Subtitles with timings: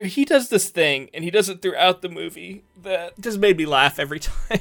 [0.00, 3.66] he does this thing, and he does it throughout the movie that just made me
[3.66, 4.60] laugh every time.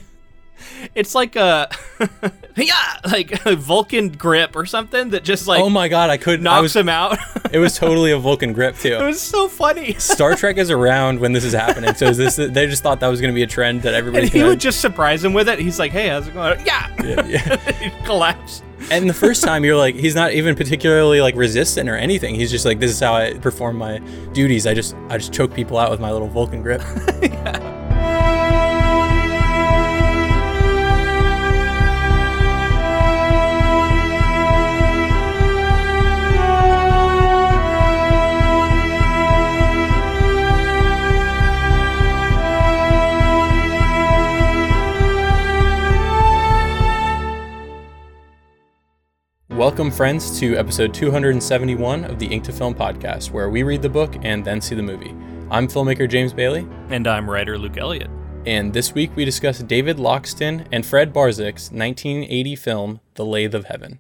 [0.94, 1.70] It's like a
[2.56, 2.74] yeah,
[3.06, 6.44] like a Vulcan grip or something that just like oh my god, I couldn't.
[6.44, 7.18] knocks I was, him out.
[7.52, 9.96] it was totally a Vulcan grip too it was so funny.
[9.96, 13.08] Star Trek is around when this is happening, so is this they just thought that
[13.10, 15.50] was going to be a trend that And everybody's he would just surprise him with
[15.50, 15.60] it.
[15.60, 17.72] He's like, "Hey, how's it going?" Yeah, Yeah, yeah.
[17.74, 18.62] he collapse.
[18.92, 22.36] And the first time you're like, he's not even particularly like resistant or anything.
[22.36, 24.00] He's just like, this is how I perform my
[24.34, 24.68] duties.
[24.68, 26.82] I just I just choke people out with my little Vulcan grip.
[49.56, 53.90] Welcome, friends, to episode 271 of the Ink to Film podcast, where we read the
[53.90, 55.16] book and then see the movie.
[55.50, 58.10] I'm filmmaker James Bailey, And I'm writer Luke Elliott.
[58.46, 63.66] and this week we discuss David Loxton and Fred Barzyk's 1980 film, The Lathe of
[63.66, 64.00] Heaven.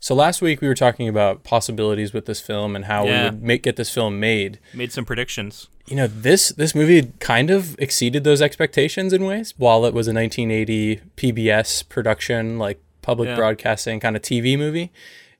[0.00, 3.24] So last week we were talking about possibilities with this film and how Yeah.
[3.24, 4.58] we would make, get this film made.
[4.74, 5.68] Made some predictions.
[5.86, 9.54] You know, this this movie kind of exceeded those expectations in ways.
[9.56, 12.80] While it was a 1980 PBS production, like
[13.10, 13.36] public Yeah.
[13.36, 14.90] broadcasting kind of TV movie,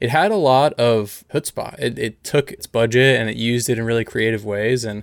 [0.00, 1.78] it had a lot of chutzpah.
[1.78, 4.84] It, it took its budget and it used it in really creative ways.
[4.84, 5.02] And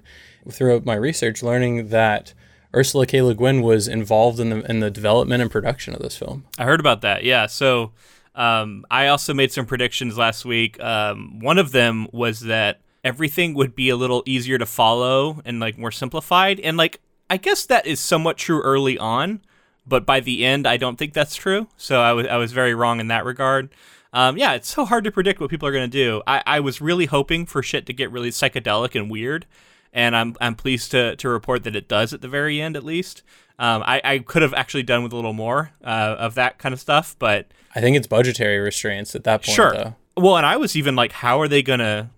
[0.50, 2.34] throughout my research, learning that
[2.76, 3.22] Ursula K.
[3.22, 6.46] Le Guin was involved in the in the development and production of this film.
[6.58, 7.24] I heard about that.
[7.24, 7.46] Yeah.
[7.48, 7.94] So
[8.36, 10.80] um, I also made some predictions last week.
[10.82, 15.60] Um, one of them was that everything would be a little easier to follow and
[15.60, 16.60] like more simplified.
[16.60, 19.42] And like, I guess that is somewhat true early on,
[19.88, 21.68] but by the end, I don't think that's true.
[21.78, 23.70] So I was I was very wrong in that regard.
[24.14, 26.22] Um, yeah, it's so hard to predict what people are going to do.
[26.26, 29.46] I, I was really hoping for shit to get really psychedelic and weird,
[29.94, 32.84] and I'm I'm pleased to to report that it does at the very end, at
[32.84, 33.24] least.
[33.60, 36.74] Um, I, I could have actually done with a little more uh, of that kind
[36.74, 39.56] of stuff, but I think it's budgetary restraints at that point.
[39.56, 39.74] sure.
[39.74, 39.96] Though.
[40.16, 42.12] Well, and I was even like, how are they gonna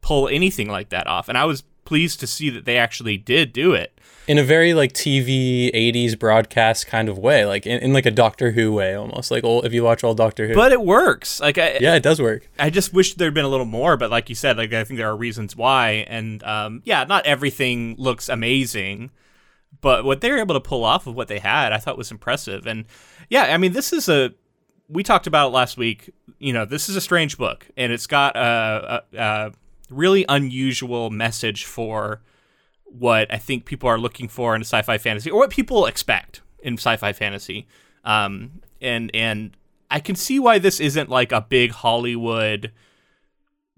[0.00, 1.28] pull anything like that off?
[1.28, 3.98] And I was pleased to see that they actually did do it.
[4.28, 8.10] in a very like TV 80s broadcast kind of way, like in, in like a
[8.10, 9.30] Doctor Who way almost.
[9.30, 10.54] Like old, if you watch old Doctor Who.
[10.54, 11.40] But it works.
[11.40, 12.48] Like, I, yeah, it does work.
[12.58, 13.96] I just wish there'd been a little more.
[13.96, 16.04] But like you said, like I think there are reasons why.
[16.08, 19.10] And um, yeah, not everything looks amazing,
[19.80, 22.10] but what they were able to pull off of what they had, I thought was
[22.10, 22.66] impressive.
[22.66, 22.86] And
[23.30, 24.34] yeah, I mean, this is a.
[24.88, 26.10] We talked about it last week.
[26.38, 29.52] You know, this is a strange book, and it's got a, a, a
[29.90, 32.22] really unusual message for
[32.84, 36.42] what I think people are looking for in a sci-fi fantasy, or what people expect
[36.62, 37.66] in sci-fi fantasy.
[38.04, 39.56] Um, and and
[39.90, 42.72] I can see why this isn't like a big Hollywood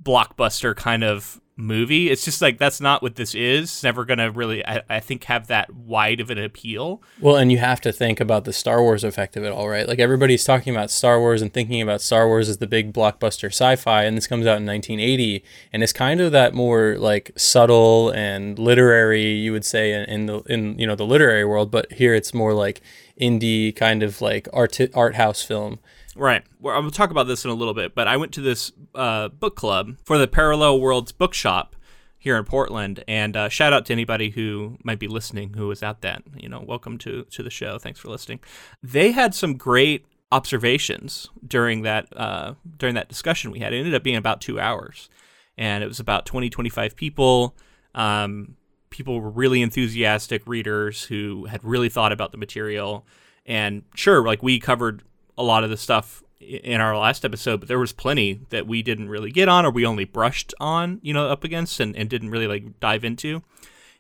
[0.03, 2.09] blockbuster kind of movie.
[2.09, 3.65] It's just like that's not what this is.
[3.65, 7.03] It's never gonna really, I, I think, have that wide of an appeal.
[7.21, 9.87] Well, and you have to think about the Star Wars effect of it all, right?
[9.87, 13.49] Like everybody's talking about Star Wars and thinking about Star Wars as the big blockbuster
[13.49, 18.11] sci-fi, and this comes out in 1980, and it's kind of that more like subtle
[18.11, 21.93] and literary, you would say, in, in the in you know the literary world, but
[21.93, 22.81] here it's more like
[23.21, 25.81] indie kind of like art art house film.
[26.19, 26.43] Right.
[26.59, 28.73] Well, I will talk about this in a little bit, but I went to this
[28.93, 31.77] uh, book club for the Parallel Worlds Bookshop
[32.19, 35.81] here in Portland, and uh, shout out to anybody who might be listening who was
[35.81, 36.25] at that.
[36.37, 37.79] You know, welcome to to the show.
[37.79, 38.41] Thanks for listening.
[38.83, 43.73] They had some great observations during that uh, during that discussion we had.
[43.73, 45.09] It ended up being about two hours,
[45.57, 47.57] and it was about 20, 25 people.
[47.95, 48.57] Um,
[48.91, 53.07] people were really enthusiastic readers who had really thought about the material.
[53.47, 55.05] And sure, like we covered
[55.39, 58.83] a lot of the stuff in our last episode, but there was plenty that we
[58.83, 62.11] didn't really get on or we only brushed on, you know, up against and, and
[62.11, 63.43] didn't really like dive into.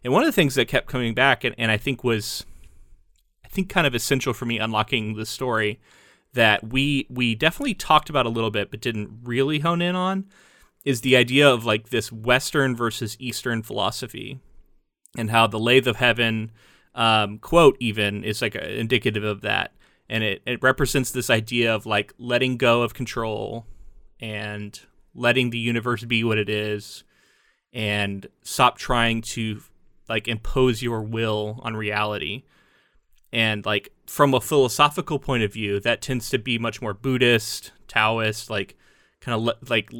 [0.04, 2.44] And one of the things that kept coming back and, and I think was
[3.44, 5.80] I think kind of essential for me unlocking the story
[6.34, 10.26] that we we definitely talked about a little bit but didn't really hone in on
[10.84, 14.38] is the idea of like this Western versus Eastern philosophy
[15.16, 16.52] and how the lathe of heaven
[16.94, 19.72] um, quote even is like indicative of that
[20.08, 23.66] and it, it represents this idea of like letting go of control
[24.20, 24.80] and
[25.14, 27.04] letting the universe be what it is
[27.72, 29.60] and stop trying to
[30.08, 32.44] like impose your will on reality.
[33.32, 37.72] And like from a philosophical point of view that tends to be much more buddhist
[37.86, 38.76] taoist like
[39.20, 39.92] kind of like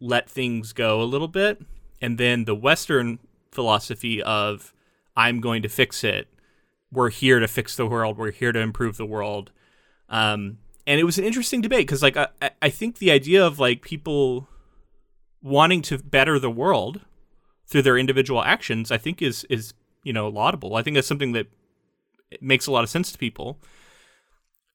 [0.00, 1.62] let things go a little bit.
[2.02, 3.18] And then the western
[3.54, 4.74] philosophy of
[5.16, 6.28] i'm going to fix it
[6.94, 9.50] we're here to fix the world we're here to improve the world
[10.08, 12.28] um, and it was an interesting debate because like I,
[12.60, 14.48] I think the idea of like people
[15.42, 17.00] wanting to better the world
[17.66, 20.76] through their individual actions, I think is is you know laudable.
[20.76, 21.46] I think that's something that
[22.40, 23.58] makes a lot of sense to people.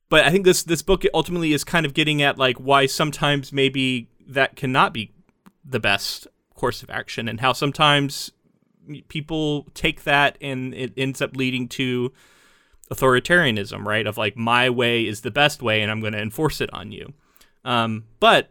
[0.10, 3.54] But I think this this book ultimately is kind of getting at like why sometimes
[3.54, 5.12] maybe that cannot be
[5.63, 8.31] the best course of action and how sometimes
[9.07, 12.12] people take that and it ends up leading to
[12.91, 14.07] authoritarianism, right?
[14.07, 16.91] Of like my way is the best way and I'm going to enforce it on
[16.91, 17.13] you.
[17.63, 18.50] Um, but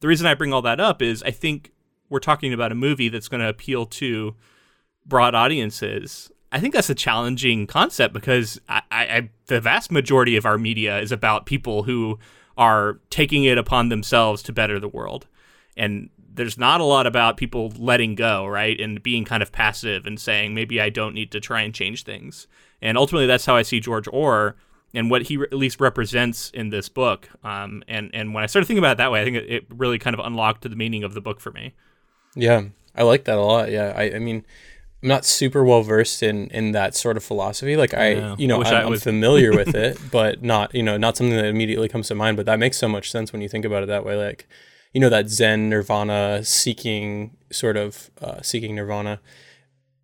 [0.00, 1.72] the reason I bring all that up is I think
[2.08, 4.34] we're talking about a movie that's going to appeal to
[5.06, 6.30] broad audiences.
[6.50, 10.98] I think that's a challenging concept because I, I, the vast majority of our media
[10.98, 12.18] is about people who
[12.56, 15.26] are taking it upon themselves to better the world.
[15.76, 18.80] And there's not a lot about people letting go, right?
[18.80, 22.04] And being kind of passive and saying, maybe I don't need to try and change
[22.04, 22.46] things.
[22.80, 24.56] And ultimately, that's how I see George Orr
[24.94, 27.28] and what he re- at least represents in this book.
[27.44, 29.66] Um, and, and when I started thinking about it that way, I think it, it
[29.68, 31.74] really kind of unlocked the meaning of the book for me.
[32.34, 32.64] Yeah,
[32.94, 33.70] I like that a lot.
[33.70, 34.44] Yeah, I, I mean,
[35.02, 37.76] I'm not super well versed in in that sort of philosophy.
[37.76, 38.36] Like I, yeah.
[38.38, 41.88] you know, I am familiar with it, but not you know not something that immediately
[41.88, 42.36] comes to mind.
[42.36, 44.16] But that makes so much sense when you think about it that way.
[44.16, 44.48] Like
[44.92, 49.20] you know that Zen Nirvana seeking sort of uh, seeking Nirvana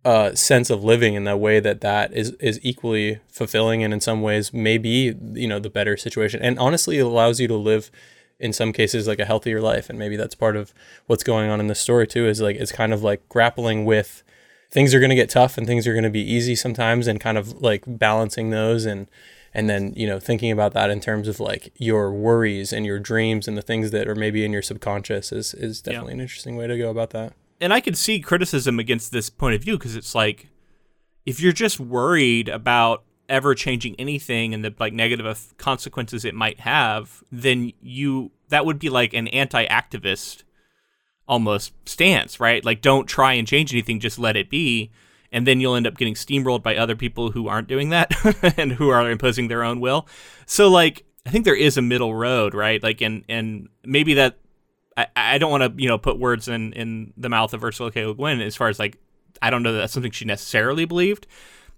[0.05, 3.99] uh, sense of living in that way that that is is equally fulfilling and in
[3.99, 6.41] some ways maybe you know the better situation.
[6.41, 7.91] And honestly it allows you to live
[8.39, 9.89] in some cases like a healthier life.
[9.89, 10.73] And maybe that's part of
[11.07, 14.23] what's going on in the story too is like it's kind of like grappling with
[14.71, 17.19] things are going to get tough and things are going to be easy sometimes and
[17.19, 19.07] kind of like balancing those and
[19.53, 22.99] and then you know thinking about that in terms of like your worries and your
[22.99, 26.15] dreams and the things that are maybe in your subconscious is is definitely yeah.
[26.15, 27.33] an interesting way to go about that.
[27.61, 30.47] And i could see criticism against this point of view because it's like
[31.25, 36.61] if you're just worried about ever changing anything and the like negative consequences it might
[36.61, 40.43] have then you that would be like an anti-activist
[41.27, 42.65] almost stance right?
[42.65, 44.89] Like don't try and change anything just let it be
[45.31, 48.13] and then you'll end up getting steamrolled by other people who aren't doing that
[48.57, 50.07] and who are imposing their own will.
[50.45, 52.81] So like I think there is a middle road, right?
[52.81, 54.37] Like and and maybe that
[54.97, 57.91] I, I don't want to you know put words in in the mouth of Ursula
[57.91, 58.05] K.
[58.05, 58.97] Le Guin as far as like
[59.41, 61.27] I don't know that that's something she necessarily believed,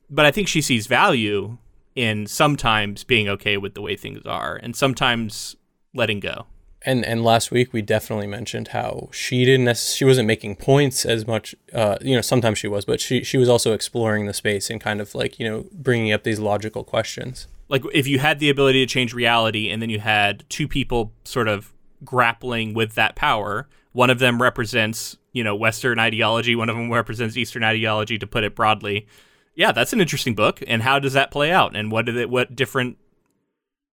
[0.09, 1.57] but I think she sees value
[1.95, 5.57] in sometimes being okay with the way things are and sometimes
[5.94, 6.45] letting go
[6.83, 11.28] and and last week we definitely mentioned how she didn't she wasn't making points as
[11.28, 14.69] much uh, you know sometimes she was but she she was also exploring the space
[14.69, 17.48] and kind of like you know bringing up these logical questions.
[17.69, 21.13] Like if you had the ability to change reality and then you had two people
[21.24, 21.74] sort of
[22.04, 26.92] grappling with that power one of them represents you know western ideology one of them
[26.92, 29.07] represents eastern ideology to put it broadly.
[29.54, 30.62] Yeah that's an interesting book.
[30.66, 31.75] And how does that play out?
[31.75, 32.98] And what did it what different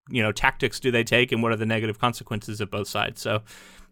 [0.09, 3.21] you know tactics do they take and what are the negative consequences of both sides.
[3.21, 3.41] So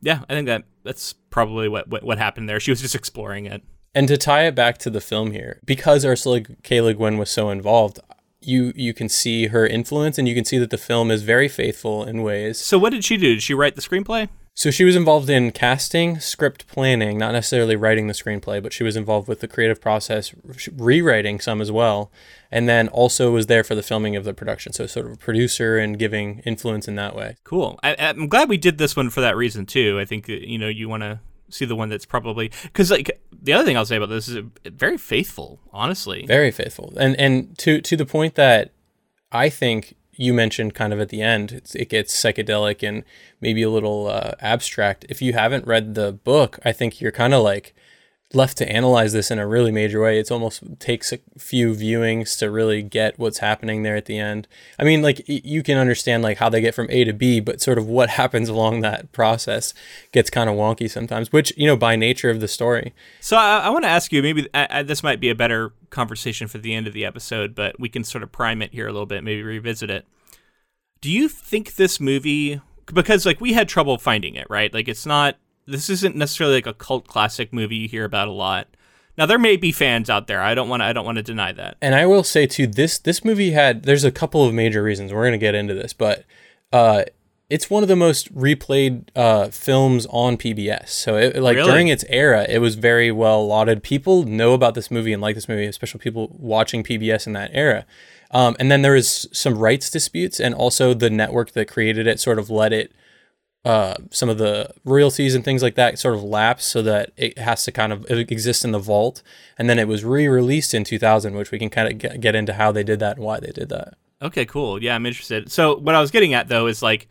[0.01, 2.59] yeah i think that that's probably what what, what happened there.
[2.59, 3.63] She was just exploring it.
[3.95, 7.29] And to tie it back to the film here because ursula k le guin was
[7.29, 7.99] so involved
[8.41, 11.47] you you can see her influence and you can see that the film is very
[11.47, 12.59] faithful in ways.
[12.59, 13.35] So what did she do?
[13.35, 17.75] Did she write the screenplay so she was involved in casting, script planning, not necessarily
[17.75, 20.33] writing the screenplay, but she was involved with the creative process,
[20.75, 22.11] rewriting some as well,
[22.51, 24.71] and then also was there for the filming of the production.
[24.71, 27.37] So sort of a producer and giving influence in that way.
[27.43, 27.79] Cool.
[27.81, 29.99] I, am glad we did this one for that reason too.
[29.99, 33.19] I think uh, you know you want to see the one that's probably because like
[33.31, 36.25] the other thing I'll say about this is uh, very faithful, honestly.
[36.27, 38.71] Very faithful, and and to to the point that
[39.31, 43.03] I think you mentioned kind of at the end, it gets psychedelic and
[43.41, 45.05] maybe a little uh, abstract.
[45.09, 47.75] If you haven't read the book, I think you're kind of like
[48.33, 50.17] left to analyze this in a really major way.
[50.17, 54.47] It's almost takes a few viewings to really get what's happening there at the end.
[54.79, 57.61] I mean, like you can understand like how they get from A to B, but
[57.61, 59.73] sort of what happens along that process
[60.11, 62.93] gets kind of wonky sometimes, which you know by nature of the story.
[63.19, 65.73] So I, I want to ask you, maybe I, I, this might be a better
[65.89, 68.87] conversation for the end of the episode, but we can sort of prime it here
[68.87, 70.07] a little bit, maybe revisit it.
[71.01, 72.61] Do you think this movie?
[72.91, 74.73] Because like we had trouble finding it, right?
[74.73, 78.31] Like it's not this isn't necessarily like a cult classic movie you hear about a
[78.31, 78.67] lot.
[79.17, 80.41] Now there may be fans out there.
[80.41, 80.85] I don't want to.
[80.85, 81.77] I don't want to deny that.
[81.81, 83.83] And I will say too, this this movie had.
[83.83, 85.13] There's a couple of major reasons.
[85.13, 86.25] We're gonna get into this, but
[86.71, 87.03] uh,
[87.49, 90.89] it's one of the most replayed uh, films on PBS.
[90.89, 91.69] So it, like really?
[91.69, 93.83] during its era, it was very well lauded.
[93.83, 97.51] People know about this movie and like this movie, especially people watching PBS in that
[97.53, 97.85] era.
[98.31, 102.19] Um, and then there is some rights disputes, and also the network that created it
[102.19, 102.91] sort of let it
[103.65, 107.37] uh, some of the royalties and things like that sort of lapse so that it
[107.37, 109.23] has to kind of exist in the vault.
[109.57, 112.35] And then it was re released in 2000, which we can kind of get, get
[112.35, 113.95] into how they did that and why they did that.
[114.21, 114.81] Okay, cool.
[114.81, 115.51] Yeah, I'm interested.
[115.51, 117.07] So, what I was getting at though is like,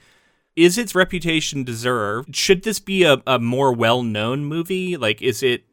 [0.55, 2.37] is its reputation deserved?
[2.37, 4.97] Should this be a, a more well known movie?
[4.99, 5.65] Like, is it,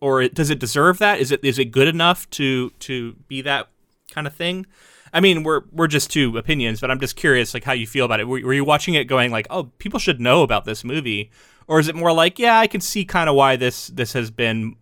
[0.00, 1.20] or does it deserve that?
[1.20, 3.68] Is it is it good enough to to be that
[4.10, 4.66] kind of thing?
[5.14, 8.04] I mean, we're we're just two opinions, but I'm just curious, like how you feel
[8.04, 8.24] about it.
[8.24, 11.30] Were, were you watching it, going like, "Oh, people should know about this movie,"
[11.68, 14.32] or is it more like, "Yeah, I can see kind of why this this has
[14.32, 14.74] been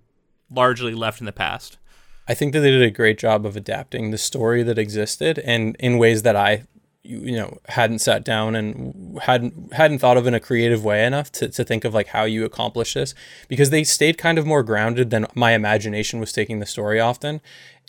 [0.51, 1.77] largely left in the past"?
[2.27, 5.77] I think that they did a great job of adapting the story that existed and
[5.79, 6.65] in ways that I
[7.05, 11.33] you know hadn't sat down and hadn't hadn't thought of in a creative way enough
[11.33, 13.15] to, to think of like how you accomplish this
[13.49, 17.41] because they stayed kind of more grounded than my imagination was taking the story often.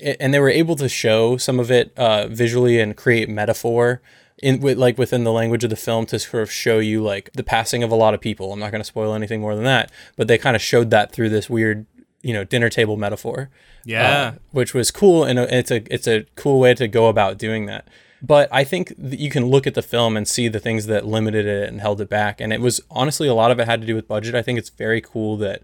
[0.04, 4.02] And they were able to show some of it uh, visually and create metaphor
[4.40, 7.32] in with, like within the language of the film to sort of show you like
[7.34, 8.52] the passing of a lot of people.
[8.52, 11.12] I'm not going to spoil anything more than that but they kind of showed that
[11.12, 11.86] through this weird
[12.24, 13.52] you know dinner table metaphor.
[13.86, 14.12] Yeah.
[14.12, 17.68] Uh, which was cool and it's a it's a cool way to go about doing
[17.68, 17.88] that
[18.26, 21.06] but I think that you can look at the film and see the things that
[21.06, 22.40] limited it and held it back.
[22.40, 24.34] And it was honestly a lot of it had to do with budget.
[24.34, 25.64] I think it's very cool that.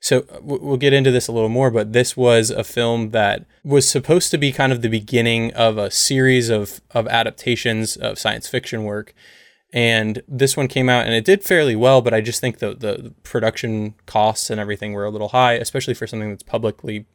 [0.00, 3.46] So uh, we'll get into this a little more, but this was a film that
[3.64, 8.16] was supposed to be kind of the beginning of a series of, of adaptations of
[8.16, 9.12] science fiction work.
[9.72, 12.74] And this one came out and it did fairly well, but I just think the,
[12.74, 17.06] the production costs and everything were a little high, especially for something that's publicly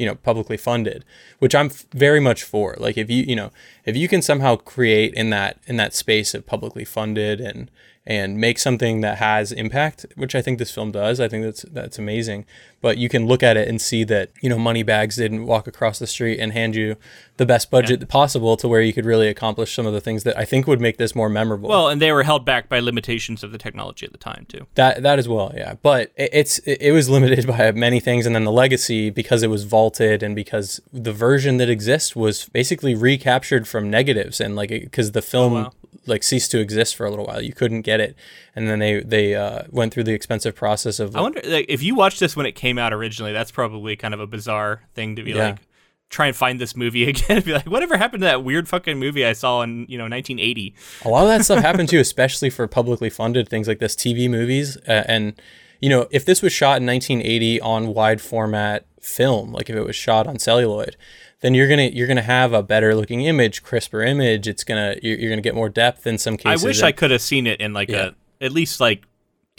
[0.00, 1.04] you know publicly funded
[1.38, 2.74] which i'm very much for.
[2.78, 3.50] Like if you you know
[3.84, 7.70] if you can somehow create in that in that space of publicly funded and
[8.10, 11.20] and make something that has impact, which I think this film does.
[11.20, 12.44] I think that's that's amazing.
[12.80, 16.00] But you can look at it and see that you know Moneybags didn't walk across
[16.00, 16.96] the street and hand you
[17.36, 18.06] the best budget yeah.
[18.06, 20.80] possible to where you could really accomplish some of the things that I think would
[20.80, 21.68] make this more memorable.
[21.68, 24.66] Well, and they were held back by limitations of the technology at the time too.
[24.74, 25.74] That that as well, yeah.
[25.80, 29.44] But it, it's it, it was limited by many things, and then the legacy because
[29.44, 34.56] it was vaulted and because the version that exists was basically recaptured from negatives and
[34.56, 35.52] like because the film.
[35.52, 35.72] Oh, wow
[36.06, 37.40] like ceased to exist for a little while.
[37.40, 38.16] You couldn't get it,
[38.54, 41.16] and then they they uh, went through the expensive process of.
[41.16, 43.32] I wonder like, if you watched this when it came out originally.
[43.32, 45.50] That's probably kind of a bizarre thing to be yeah.
[45.50, 45.58] like
[46.08, 48.98] try and find this movie again and be like, whatever happened to that weird fucking
[48.98, 50.74] movie I saw in you know 1980?
[51.04, 54.28] A lot of that stuff happened too, especially for publicly funded things like this, TV
[54.28, 55.40] movies, uh, and
[55.80, 59.82] you know if this was shot in 1980 on wide format film, like if it
[59.82, 60.96] was shot on celluloid
[61.40, 64.46] then you're gonna you're gonna have a better looking image, crisper image.
[64.46, 66.62] It's gonna you're, you're gonna get more depth in some cases.
[66.62, 68.10] I wish I could have seen it in like yeah.
[68.40, 69.04] a at least like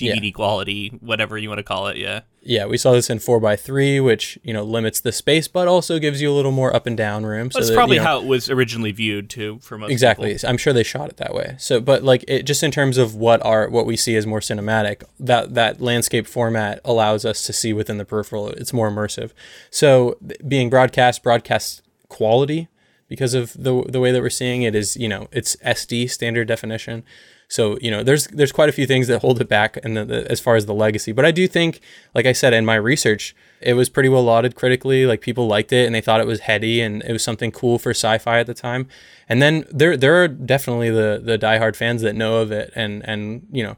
[0.02, 0.32] DVD yeah.
[0.32, 1.98] quality, whatever you want to call it.
[1.98, 2.22] Yeah.
[2.44, 5.68] Yeah, we saw this in four x three, which you know limits the space, but
[5.68, 7.50] also gives you a little more up and down room.
[7.50, 9.92] That's so probably you know, how it was originally viewed too for most.
[9.92, 10.50] Exactly, people.
[10.50, 11.56] I'm sure they shot it that way.
[11.60, 14.40] So, but like it, just in terms of what are what we see as more
[14.40, 18.50] cinematic, that that landscape format allows us to see within the peripheral.
[18.50, 19.34] It's more immersive.
[19.70, 20.18] So,
[20.48, 22.70] being broadcast, broadcast quality
[23.12, 26.48] because of the the way that we're seeing it is you know it's SD standard
[26.48, 27.04] definition.
[27.52, 30.40] So you know there's there's quite a few things that hold it back and as
[30.40, 31.12] far as the legacy.
[31.12, 31.82] But I do think,
[32.16, 35.06] like I said in my research, it was pretty well lauded critically.
[35.06, 37.78] Like people liked it and they thought it was heady and it was something cool
[37.78, 38.88] for sci-fi at the time.
[39.28, 43.04] And then there there are definitely the the diehard fans that know of it and
[43.06, 43.76] and you know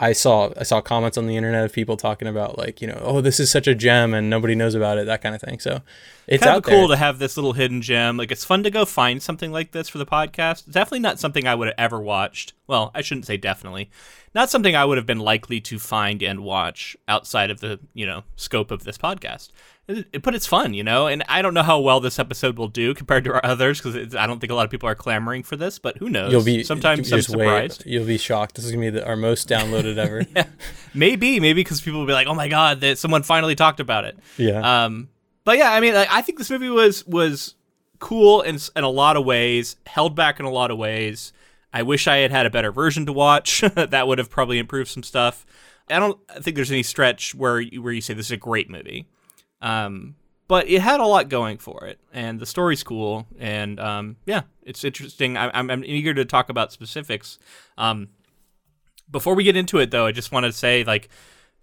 [0.00, 3.00] I saw I saw comments on the internet of people talking about like you know
[3.02, 5.58] oh this is such a gem and nobody knows about it that kind of thing.
[5.58, 5.82] So
[6.28, 6.96] it's kind of cool there.
[6.96, 8.16] to have this little hidden gem.
[8.16, 10.66] Like it's fun to go find something like this for the podcast.
[10.66, 12.52] It's definitely not something I would have ever watched.
[12.68, 13.90] Well, I shouldn't say definitely.
[14.34, 18.06] Not something I would have been likely to find and watch outside of the you
[18.06, 19.50] know scope of this podcast
[20.22, 21.06] but it's fun, you know.
[21.06, 24.14] And I don't know how well this episode will do compared to our others because
[24.14, 25.78] I don't think a lot of people are clamoring for this.
[25.78, 26.30] But who knows?
[26.30, 27.84] You'll be sometimes some surprised.
[27.84, 27.92] Wait.
[27.92, 28.56] You'll be shocked.
[28.56, 30.26] This is gonna be the, our most downloaded ever.
[30.36, 30.46] yeah.
[30.92, 34.04] Maybe, maybe because people will be like, "Oh my god, that someone finally talked about
[34.04, 34.84] it." Yeah.
[34.84, 35.08] Um.
[35.44, 37.54] But yeah, I mean, like, I think this movie was was
[37.98, 41.32] cool in in a lot of ways, held back in a lot of ways.
[41.72, 43.60] I wish I had had a better version to watch.
[43.74, 45.46] that would have probably improved some stuff.
[45.90, 48.68] I don't think there's any stretch where you, where you say this is a great
[48.68, 49.06] movie.
[49.60, 50.16] Um,
[50.48, 54.42] but it had a lot going for it, and the story's cool, and um, yeah,
[54.62, 55.36] it's interesting.
[55.36, 57.38] I, am I'm eager to talk about specifics.
[57.76, 58.08] Um,
[59.10, 61.10] before we get into it, though, I just want to say like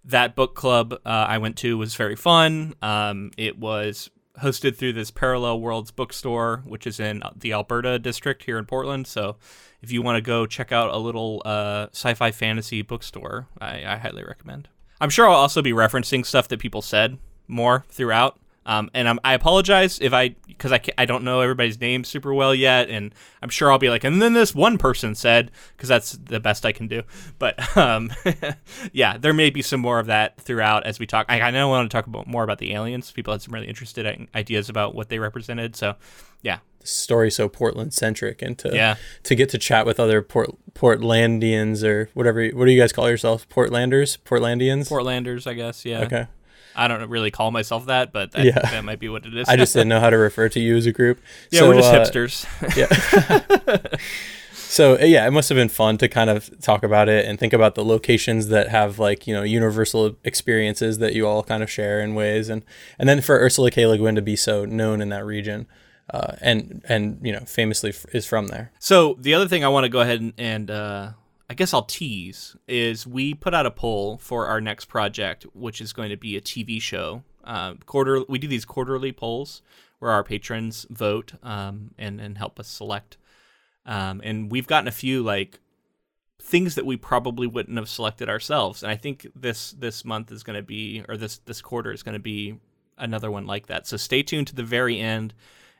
[0.04, 2.74] that book club uh, I went to was very fun.
[2.80, 4.08] Um, it was
[4.40, 9.06] hosted through this Parallel Worlds bookstore, which is in the Alberta district here in Portland.
[9.06, 9.36] So
[9.82, 13.96] if you want to go check out a little uh, sci-fi fantasy bookstore, I, I
[13.96, 14.68] highly recommend.
[15.00, 18.38] I'm sure I'll also be referencing stuff that people said more throughout.
[18.66, 22.34] Um, and I'm, I apologize if I, because I, I don't know everybody's name super
[22.34, 25.88] well yet, and I'm sure I'll be like, and then this one person said, because
[25.88, 27.04] that's the best I can do.
[27.38, 28.10] But um,
[28.92, 31.26] yeah, there may be some more of that throughout as we talk.
[31.28, 33.12] I, I know I want to talk about more about the aliens.
[33.12, 35.76] People had some really interested ideas about what they represented.
[35.76, 35.94] So
[36.42, 38.96] yeah, the story so Portland centric, and to yeah.
[39.22, 42.44] to get to chat with other Port Portlandians or whatever.
[42.48, 43.46] What do you guys call yourselves?
[43.46, 45.84] Portlanders, Portlandians, Portlanders, I guess.
[45.84, 46.02] Yeah.
[46.02, 46.26] Okay.
[46.76, 48.58] I don't really call myself that, but that, Yeah.
[48.58, 49.48] that might be what it is.
[49.48, 51.18] I just didn't know how to refer to you as a group.
[51.50, 52.46] yeah, So, we're just uh, hipsters.
[52.76, 53.96] Yeah.
[54.52, 57.38] so uh, yeah, it must have been fun to kind of talk about it and
[57.38, 61.62] think about the locations that have like you know universal experiences that you all kind
[61.62, 62.62] of share in ways, and
[62.98, 63.86] and then for Ursula K.
[63.86, 65.66] Le Guin to be so known in that region,
[66.12, 68.72] uh, and and you know famously f- is from there.
[68.78, 71.10] So the other thing I want to go ahead and, and uh,
[71.48, 75.80] I guess I'll tease is we put out a poll for our next project, which
[75.80, 77.22] is going to be a TV show.
[77.44, 79.62] Uh, quarter we do these quarterly polls
[80.00, 83.16] where our patrons vote um, and and help us select.
[83.84, 85.60] Um, and we've gotten a few like
[86.42, 88.82] things that we probably wouldn't have selected ourselves.
[88.82, 92.02] And I think this this month is going to be or this this quarter is
[92.02, 92.56] going to be
[92.98, 93.86] another one like that.
[93.86, 95.32] So stay tuned to the very end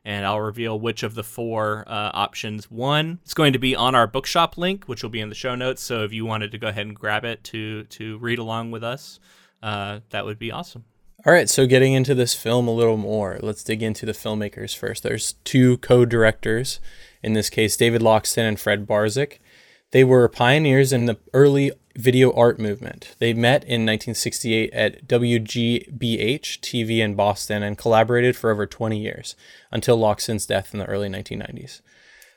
[0.06, 2.70] and I'll reveal which of the four uh, options.
[2.70, 5.56] One It's going to be on our bookshop link, which will be in the show
[5.56, 5.82] notes.
[5.82, 8.84] So if you wanted to go ahead and grab it to to read along with
[8.84, 9.18] us,
[9.62, 10.84] uh, that would be awesome.
[11.26, 14.76] All right, so getting into this film a little more, let's dig into the filmmakers
[14.76, 15.02] first.
[15.02, 16.78] There's two co-directors,
[17.20, 19.40] in this case, David Loxton and Fred Barzyk.
[19.96, 23.16] They were pioneers in the early video art movement.
[23.18, 29.36] They met in 1968 at WGBH TV in Boston and collaborated for over 20 years
[29.72, 31.80] until Loxton's death in the early 1990s.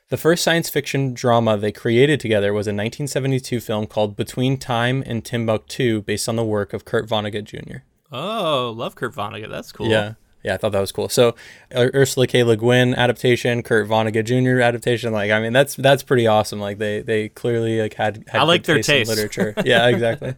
[0.07, 5.03] The first science fiction drama they created together was a 1972 film called Between Time
[5.05, 7.79] and Timbuktu, based on the work of Kurt Vonnegut Jr.
[8.09, 9.49] Oh, love Kurt Vonnegut.
[9.49, 9.89] That's cool.
[9.89, 10.13] Yeah.
[10.43, 11.09] Yeah, I thought that was cool.
[11.09, 11.35] So
[11.75, 12.43] Ursula K.
[12.43, 14.61] Le Guin adaptation, Kurt Vonnegut Jr.
[14.61, 15.11] adaptation.
[15.11, 16.59] Like, I mean, that's that's pretty awesome.
[16.59, 19.09] Like, they they clearly like had, had I like their taste in taste.
[19.09, 19.53] literature.
[19.65, 20.35] yeah, exactly.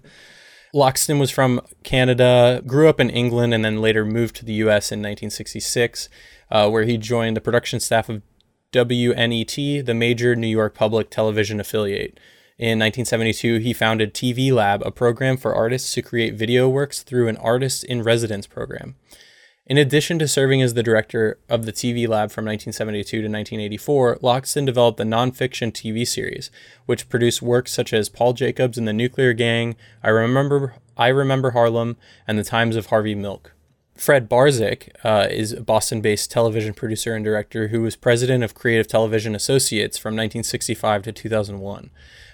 [0.73, 4.91] Loxton was from Canada, grew up in England, and then later moved to the U.S.
[4.91, 6.09] in 1966,
[6.49, 8.21] uh, where he joined the production staff of
[8.71, 12.19] WNET, the major New York public television affiliate.
[12.57, 17.27] In 1972, he founded TV Lab, a program for artists to create video works through
[17.27, 18.95] an artist in residence program.
[19.71, 24.17] In addition to serving as the director of the TV Lab from 1972 to 1984,
[24.17, 26.51] Loxton developed the nonfiction TV series,
[26.87, 31.51] which produced works such as Paul Jacobs and the Nuclear Gang, I Remember, I Remember
[31.51, 31.95] Harlem,
[32.27, 33.53] and The Times of Harvey Milk.
[33.95, 38.53] Fred Barzyk uh, is a Boston based television producer and director who was president of
[38.53, 41.91] Creative Television Associates from 1965 to 2001.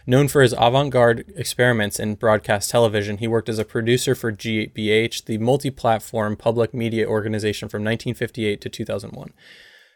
[0.09, 4.31] Known for his avant garde experiments in broadcast television, he worked as a producer for
[4.31, 9.33] GBH, the multi platform public media organization from 1958 to 2001.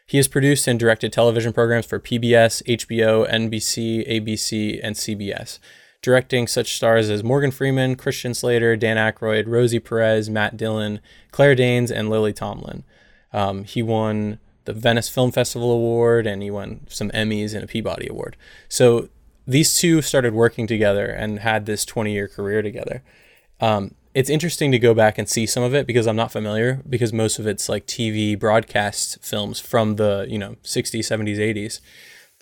[0.06, 5.58] He has produced and directed television programs for PBS, HBO, NBC, ABC, and CBS,
[6.02, 11.54] directing such stars as Morgan Freeman, Christian Slater, Dan Aykroyd, Rosie Perez, Matt Dillon, Claire
[11.54, 12.84] Danes, and Lily Tomlin.
[13.32, 17.66] Um, he won the Venice Film Festival Award and he won some Emmys and a
[17.66, 18.36] Peabody Award.
[18.68, 19.08] So
[19.46, 23.02] these two started working together and had this 20 year career together.
[23.60, 26.82] Um, it's interesting to go back and see some of it because I'm not familiar
[26.88, 31.80] because most of it's like TV broadcast films from the, you know, 60s, 70s, 80s.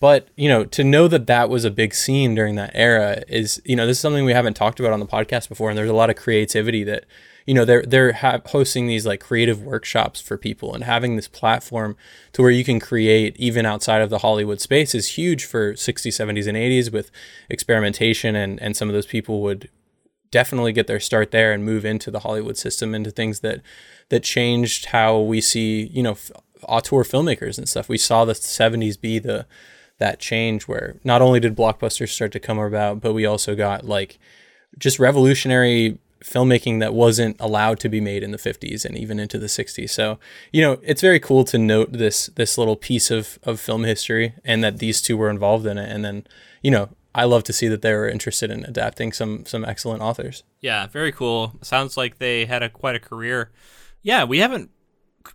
[0.01, 3.61] But, you know, to know that that was a big scene during that era is,
[3.65, 5.69] you know, this is something we haven't talked about on the podcast before.
[5.69, 7.05] And there's a lot of creativity that,
[7.47, 11.29] you know, they're, they're ha- hosting these like creative workshops for people and having this
[11.29, 11.97] platform
[12.33, 16.09] to where you can create even outside of the Hollywood space is huge for 60s,
[16.09, 17.11] 70s, and 80s with
[17.49, 18.37] experimentation.
[18.37, 19.69] And, and some of those people would
[20.31, 23.61] definitely get their start there and move into the Hollywood system into things that
[24.11, 26.31] that changed how we see you know f-
[26.65, 27.89] auteur filmmakers and stuff.
[27.89, 29.47] We saw the 70s be the
[29.99, 33.85] that change where not only did blockbusters start to come about, but we also got
[33.85, 34.19] like
[34.79, 39.39] just revolutionary filmmaking that wasn't allowed to be made in the 50s and even into
[39.39, 39.91] the 60s.
[39.91, 40.19] So,
[40.53, 44.35] you know, it's very cool to note this this little piece of of film history
[44.45, 46.27] and that these two were involved in it and then,
[46.63, 50.03] you know, I love to see that they were interested in adapting some some excellent
[50.03, 50.45] authors.
[50.61, 51.55] Yeah, very cool.
[51.63, 53.51] Sounds like they had a quite a career.
[54.03, 54.71] Yeah, we haven't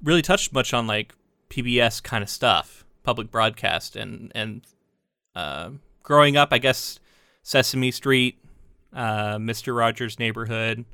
[0.01, 1.13] really touched much on like
[1.49, 4.61] PBS kind of stuff, public broadcast, and and
[5.35, 5.71] uh,
[6.01, 6.99] growing up, I guess
[7.43, 8.39] Sesame Street,
[8.95, 10.85] uh, Mister Rogers' Neighborhood,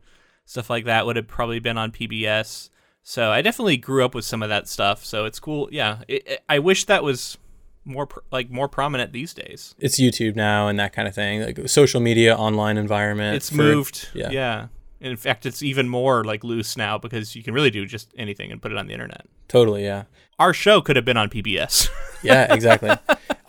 [0.46, 2.70] stuff like that would have probably been on PBS.
[3.04, 5.06] So I definitely grew up with some of that stuff.
[5.06, 5.70] So it's cool.
[5.72, 7.38] Yeah, it, it- I wish that was
[7.86, 9.74] more pr- like more prominent these days.
[9.80, 13.36] It's YouTube now and that kind of thing, like social media, online environment.
[13.38, 14.10] it's for- moved.
[14.14, 14.30] yeah.
[14.32, 14.68] Yeah.
[15.00, 18.52] In fact, it's even more like loose now because you can really do just anything
[18.52, 19.26] and put it on the internet.
[19.52, 20.04] Totally, yeah.
[20.40, 21.90] Our show could have been on PBS.
[22.24, 22.92] Yeah, exactly.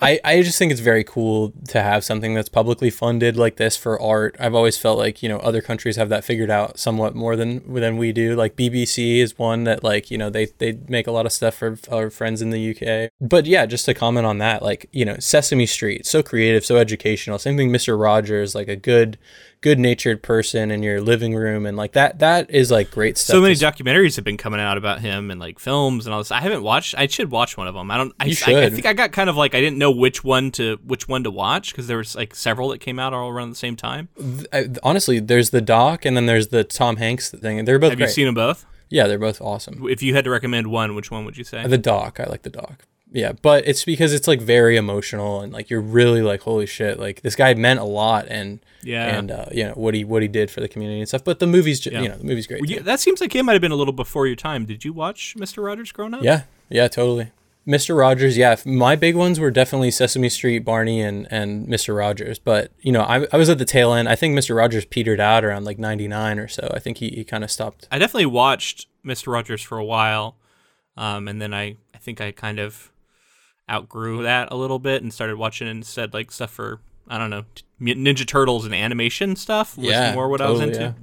[0.01, 3.77] I, I just think it's very cool to have something that's publicly funded like this
[3.77, 4.35] for art.
[4.39, 7.73] I've always felt like, you know, other countries have that figured out somewhat more than
[7.73, 8.35] than we do.
[8.35, 11.53] Like BBC is one that like, you know, they they make a lot of stuff
[11.53, 13.11] for our friends in the UK.
[13.21, 16.77] But yeah, just to comment on that, like, you know, Sesame Street, so creative, so
[16.77, 17.37] educational.
[17.37, 17.99] Same thing Mr.
[17.99, 19.19] Rogers, like a good
[19.61, 23.35] good natured person in your living room and like that that is like great stuff.
[23.35, 26.31] So many documentaries have been coming out about him and like films and all this.
[26.31, 26.95] I haven't watched.
[26.97, 27.89] I should watch one of them.
[27.91, 28.13] I don't.
[28.19, 30.51] I, You I, I think I got kind of like I didn't know which one
[30.51, 33.49] to which one to watch because there was like several that came out all around
[33.49, 34.09] the same time.
[34.51, 37.63] I, honestly, there's the doc and then there's the Tom Hanks thing.
[37.65, 38.07] They're both Have great.
[38.07, 38.65] you seen them both?
[38.89, 39.87] yeah, they're both awesome.
[39.89, 41.65] If you had to recommend one, which one would you say?
[41.65, 42.85] The doc, I like the doc.
[43.13, 46.99] Yeah, but it's because it's like very emotional and like you're really like holy shit,
[46.99, 49.05] like this guy meant a lot and Yeah.
[49.17, 51.23] and uh, you know what he what he did for the community and stuff.
[51.23, 52.01] But the movie's ju- Yeah.
[52.01, 52.61] you know the movie's great.
[52.61, 52.83] Well, too.
[52.83, 54.65] that seems like it might have been a little before your time.
[54.65, 56.23] Did you watch Mister Rogers growing up?
[56.23, 57.31] Yeah, yeah, totally.
[57.65, 57.97] Mr.
[57.97, 58.57] Rogers, yeah.
[58.65, 61.95] My big ones were definitely Sesame Street, Barney, and and Mr.
[61.95, 62.37] Rogers.
[62.39, 64.09] But you know, I, I was at the tail end.
[64.09, 64.53] I think Mr.
[64.53, 66.69] Rogers petered out around like '99 or so.
[66.73, 67.87] I think he, he kind of stopped.
[67.91, 70.35] I definitely watched Mister Rogers for a while,
[70.97, 72.91] um, and then I I think I kind of
[73.69, 77.43] outgrew that a little bit and started watching instead like stuff for I don't know
[77.81, 80.95] Ninja Turtles and animation stuff was Yeah, more what I was totally, into.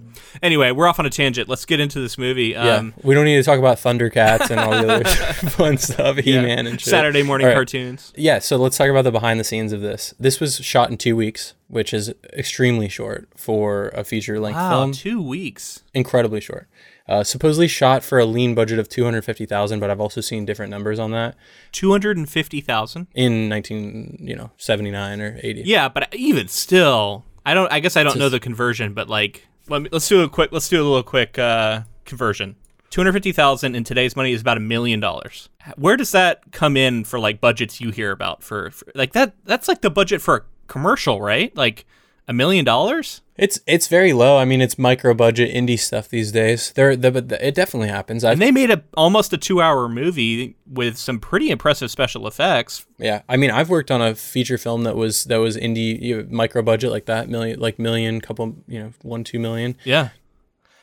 [0.42, 1.46] Anyway, we're off on a tangent.
[1.46, 2.48] Let's get into this movie.
[2.48, 5.04] Yeah, Um, we don't need to talk about Thundercats and all the other
[5.50, 6.88] fun stuff, He-Man and shit.
[6.88, 7.54] Saturday morning right.
[7.54, 8.14] cartoons.
[8.16, 10.14] Yeah, so let's talk about the behind the scenes of this.
[10.18, 14.70] This was shot in two weeks, which is extremely short for a feature length Wow,
[14.70, 14.92] film.
[14.92, 15.82] two weeks.
[15.92, 16.66] Incredibly short.
[17.10, 20.20] Uh, supposedly shot for a lean budget of two hundred fifty thousand, but I've also
[20.20, 21.34] seen different numbers on that
[21.72, 23.08] Two hundred and fifty thousand.
[23.14, 25.62] in nineteen, you know, seventy nine or eighty.
[25.66, 27.70] Yeah, but even still, I don't.
[27.72, 30.52] I guess I don't know the conversion, but like, let me, let's do a quick.
[30.52, 32.54] Let's do a little quick uh, conversion.
[32.90, 35.48] Two hundred fifty thousand in today's money is about a million dollars.
[35.76, 39.34] Where does that come in for like budgets you hear about for, for like that?
[39.44, 41.54] That's like the budget for a commercial, right?
[41.56, 41.86] Like
[42.28, 43.22] a million dollars.
[43.40, 44.36] It's it's very low.
[44.36, 46.72] I mean, it's micro budget indie stuff these days.
[46.72, 48.22] There, the, but the, it definitely happens.
[48.22, 52.26] I And they made a almost a two hour movie with some pretty impressive special
[52.26, 52.84] effects.
[52.98, 53.22] yeah.
[53.30, 56.28] I mean, I've worked on a feature film that was that was indie you know,
[56.30, 59.74] micro budget like that, million, like million, couple, you know, one two million.
[59.84, 60.10] Yeah.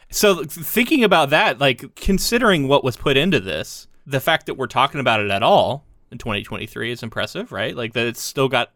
[0.09, 4.65] So thinking about that, like considering what was put into this, the fact that we're
[4.65, 7.75] talking about it at all in 2023 is impressive, right?
[7.75, 8.71] Like that it's still got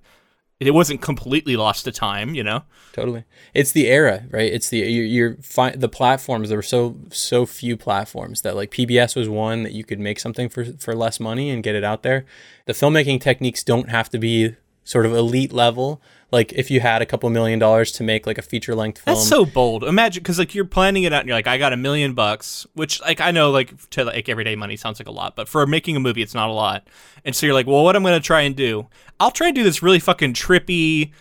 [0.67, 2.63] it wasn't completely lost to time, you know.
[2.93, 3.23] Totally.
[3.53, 4.51] It's the era, right?
[4.51, 6.49] It's the you're, you're fi- the platforms.
[6.49, 10.19] There were so so few platforms that like PBS was one that you could make
[10.19, 12.25] something for for less money and get it out there.
[12.65, 16.01] The filmmaking techniques don't have to be sort of elite level.
[16.31, 19.15] Like if you had a couple million dollars to make like a feature length film,
[19.15, 19.83] That's so bold.
[19.83, 22.65] Imagine because like you're planning it out and you're like, I got a million bucks,
[22.73, 25.67] which like I know like to like everyday money sounds like a lot, but for
[25.67, 26.87] making a movie, it's not a lot.
[27.25, 28.87] And so you're like, well, what I'm gonna try and do?
[29.19, 31.11] I'll try and do this really fucking trippy,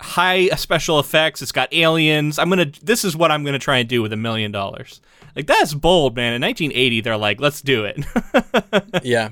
[0.00, 1.42] high special effects.
[1.42, 2.38] It's got aliens.
[2.38, 2.72] I'm gonna.
[2.82, 5.00] This is what I'm gonna try and do with a million dollars.
[5.36, 6.32] Like that's bold, man.
[6.34, 8.04] In 1980, they're like, let's do it.
[9.04, 9.30] yeah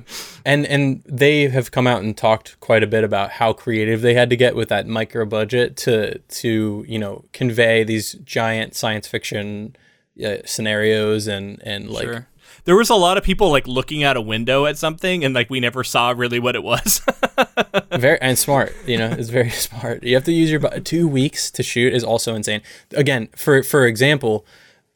[0.49, 4.15] and and they have come out and talked quite a bit about how creative they
[4.15, 9.07] had to get with that micro budget to to you know convey these giant science
[9.07, 9.77] fiction
[10.25, 12.27] uh, scenarios and and like Sure.
[12.69, 15.49] There was a lot of people like looking out a window at something, and like
[15.49, 17.01] we never saw really what it was.
[17.93, 21.51] very and smart you know it's very smart you have to use your two weeks
[21.51, 22.61] to shoot is also insane
[22.93, 24.47] again for for example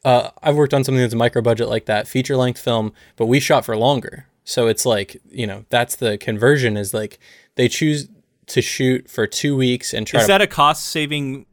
[0.05, 3.25] uh, i've worked on something that's a micro budget like that feature length film but
[3.25, 7.19] we shot for longer so it's like you know that's the conversion is like
[7.55, 8.07] they choose
[8.47, 11.45] to shoot for two weeks and try Is to that a cost saving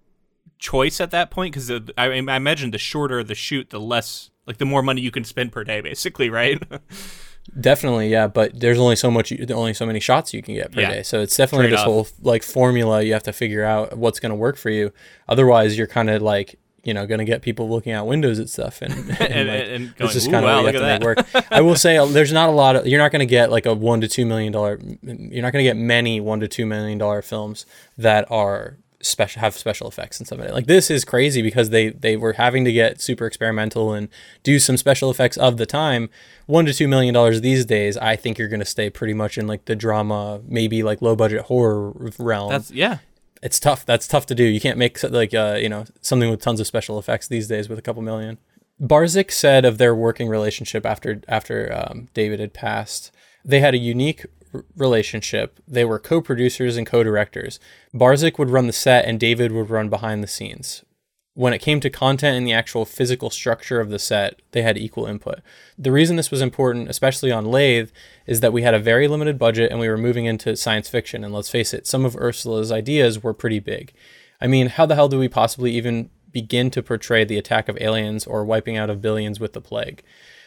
[0.60, 1.54] choice at that point?
[1.54, 5.12] Because I, I imagine the shorter the shoot, the less, like the more money you
[5.12, 6.60] can spend per day, basically, right?
[7.60, 10.80] Definitely, yeah, but there's only so much, only so many shots you can get per
[10.82, 10.90] Yeah.
[10.90, 11.02] day.
[11.02, 11.86] So it's definitely this Trade-off.
[11.86, 13.02] whole like formula.
[13.02, 14.92] You have to figure out what's going to work for you.
[15.28, 18.48] Otherwise, you're kind of like you know going to get people looking out windows at
[18.50, 21.02] stuff and and, And- like, and it's just kind of wow, you have to make
[21.02, 21.26] work.
[21.50, 23.66] I will say uh, there's not a lot of you're not going to get like
[23.66, 24.78] a one to two million dollar.
[25.02, 27.64] You're not going to get many one to two million dollar films
[27.98, 30.54] that are special have special effects and stuff like that.
[30.54, 34.08] Like this is crazy because they they were having to get super experimental and
[34.42, 36.10] do some special effects of the time.
[36.46, 39.46] One to two million dollars these days, I think you're gonna stay pretty much in
[39.46, 42.50] like the drama, maybe like low budget horror realm.
[42.50, 42.98] That's yeah.
[43.42, 43.86] it's tough.
[43.86, 44.44] That's tough to do.
[44.44, 47.68] You can't make like uh, you know something with tons of special effects these days
[47.68, 48.38] with a couple million.
[48.80, 53.12] Barzyk said of their working relationship after after um, David had passed,
[53.44, 54.24] they had a unique
[54.76, 55.60] relationship.
[55.66, 57.60] They were co-producers and co-directors.
[57.94, 60.84] Barzyk would run the set, and David would run behind the scenes.
[61.34, 64.76] When it came to content and the actual physical structure of the set, they had
[64.76, 65.38] equal input.
[65.78, 67.90] The reason this was important, especially on Lathe,
[68.26, 71.22] is that we had a very limited budget and we were moving into science fiction.
[71.22, 73.92] And let's face it, some of Ursula's ideas were pretty big.
[74.40, 77.80] I mean, how the hell do we possibly even begin to portray the attack of
[77.80, 80.02] aliens or wiping out of billions with the plague?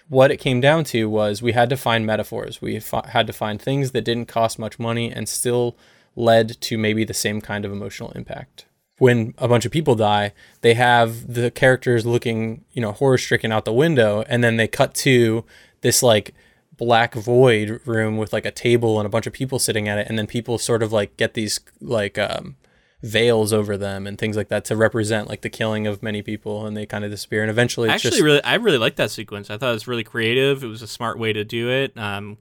[0.10, 2.62] What it came down to was we had to find metaphors.
[2.62, 5.76] We fi- had to find things that didn't cost much money and still
[6.16, 8.66] led to maybe the same kind of emotional impact.
[9.00, 13.52] when a bunch of people die, they have the characters looking, you know, horror stricken
[13.52, 15.44] out the window, and then they cut to
[15.82, 16.34] this like
[16.78, 20.08] black void room with like a table and a bunch of people sitting at it,
[20.08, 22.56] and then people sort of like get these like um,
[23.04, 26.66] veils over them and things like that to represent like the killing of many people,
[26.66, 27.42] and they kind of disappear.
[27.42, 29.50] And eventually, it's Actually, just really, I really liked that sequence.
[29.52, 30.64] I thought it was really creative.
[30.64, 31.96] It was a smart way to do it.
[31.98, 32.38] Um,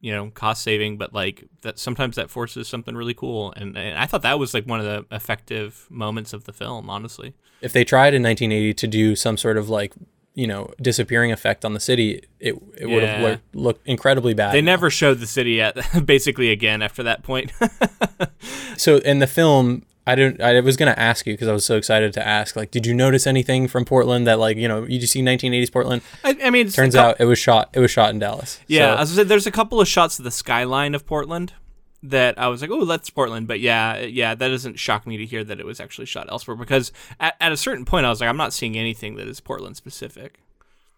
[0.00, 3.54] you know, cost saving, but like that sometimes that forces something really cool.
[3.56, 6.90] And, and I thought that was like one of the effective moments of the film,
[6.90, 7.34] honestly.
[7.60, 9.94] if they tried in 1980 to do some sort of like
[10.34, 14.52] you know disappearing effect on the city, it it would have looked, looked incredibly bad.
[14.52, 17.52] They never showed the city at basically again after that point.
[18.76, 21.64] so in the film i don't i was going to ask you because i was
[21.64, 24.84] so excited to ask like did you notice anything from portland that like you know
[24.84, 27.80] you just see 1980s portland I, I mean, it's turns out it was shot it
[27.80, 30.30] was shot in dallas Yeah, So- I said, there's a couple of shots of the
[30.30, 31.52] skyline of Portland
[32.04, 33.46] that I was like, oh, that's Portland.
[33.46, 36.56] But yeah, yeah, that doesn't shock me to hear that it was actually shot elsewhere
[36.56, 39.38] because at, at a certain point, I was like, I'm not seeing anything that is
[39.38, 40.40] Portland specific.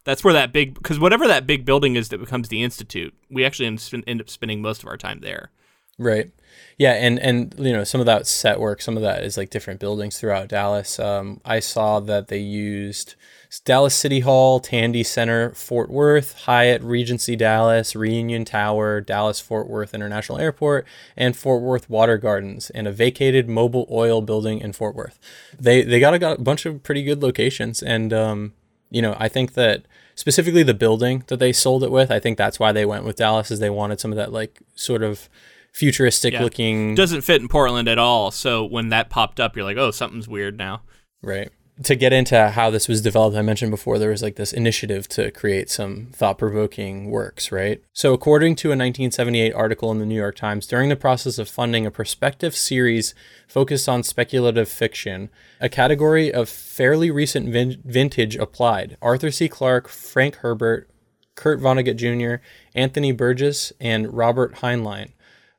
[0.04, 3.44] That's where that big, because whatever that big building is that becomes the Institute, we
[3.44, 5.50] actually end, end up spending most of our time there.
[5.98, 6.30] Right.
[6.76, 9.50] Yeah, and and you know some of that set work, some of that is like
[9.50, 10.98] different buildings throughout Dallas.
[10.98, 13.14] Um, I saw that they used
[13.64, 19.94] Dallas City Hall, Tandy Center, Fort Worth, Hyatt Regency Dallas, Reunion Tower, Dallas Fort Worth
[19.94, 20.84] International Airport,
[21.16, 25.20] and Fort Worth Water Gardens, and a vacated Mobil oil building in Fort Worth.
[25.58, 28.52] They they got a, got a bunch of pretty good locations, and um,
[28.90, 29.84] you know I think that
[30.16, 33.16] specifically the building that they sold it with, I think that's why they went with
[33.16, 35.28] Dallas, is they wanted some of that like sort of
[35.74, 36.42] futuristic Yeah.
[36.42, 38.30] looking Doesn't fit in Portland at all.
[38.30, 40.82] So when that popped up, you're like, oh, something's weird now.
[41.22, 41.50] right
[41.82, 45.08] to get into how this was developed i mentioned before there was like this initiative
[45.08, 50.14] to create some thought-provoking works right so according to a 1978 article in the new
[50.14, 53.12] york times during the process of funding a prospective series
[53.48, 55.28] focused on speculative fiction
[55.60, 60.88] a category of fairly recent vin- vintage applied arthur c clarke frank herbert
[61.34, 62.40] kurt vonnegut jr
[62.76, 65.10] anthony burgess and robert heinlein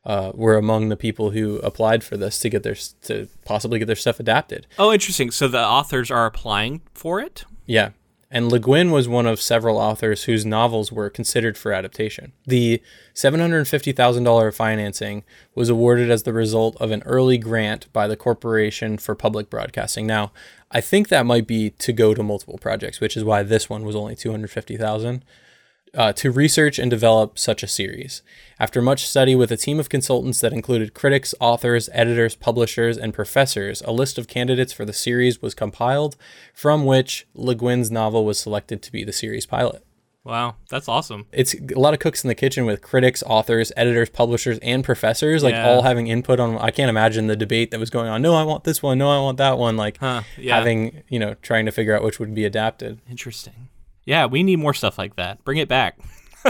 [0.05, 3.85] uh, were among the people who applied for this to get their to possibly get
[3.85, 5.31] their stuff adapted Oh, interesting.
[5.31, 7.45] So the authors are applying for it?
[7.65, 7.91] Yeah.
[8.31, 12.33] And Le Guin was one of several authors whose novels were considered for adaptation.
[12.45, 12.81] The
[13.13, 19.15] $750,000 financing was awarded as the result of an early grant by the Corporation for
[19.15, 20.05] Public Broadcasting.
[20.05, 20.31] Now,
[20.71, 23.85] I think that might be to go to multiple projects, which is why this one
[23.85, 25.23] was only 250,000
[25.95, 28.21] uh, to research and develop such a series.
[28.59, 33.13] After much study with a team of consultants that included critics, authors, editors, publishers, and
[33.13, 36.15] professors, a list of candidates for the series was compiled,
[36.53, 39.83] from which Le Guin's novel was selected to be the series pilot.
[40.23, 41.27] Wow, that's awesome.
[41.31, 45.43] It's a lot of cooks in the kitchen with critics, authors, editors, publishers, and professors,
[45.43, 45.69] like Yeah.
[45.69, 46.57] all having input on.
[46.57, 48.23] I can't imagine the debate that was going on.
[48.23, 48.97] No, I want this one.
[48.97, 49.77] No, I want that one.
[49.77, 50.55] Like Huh, yeah.
[50.55, 53.01] having, you know, trying to figure out which would be adapted.
[53.07, 53.67] Interesting.
[54.05, 55.43] Yeah, we need more stuff like that.
[55.43, 55.97] Bring it back.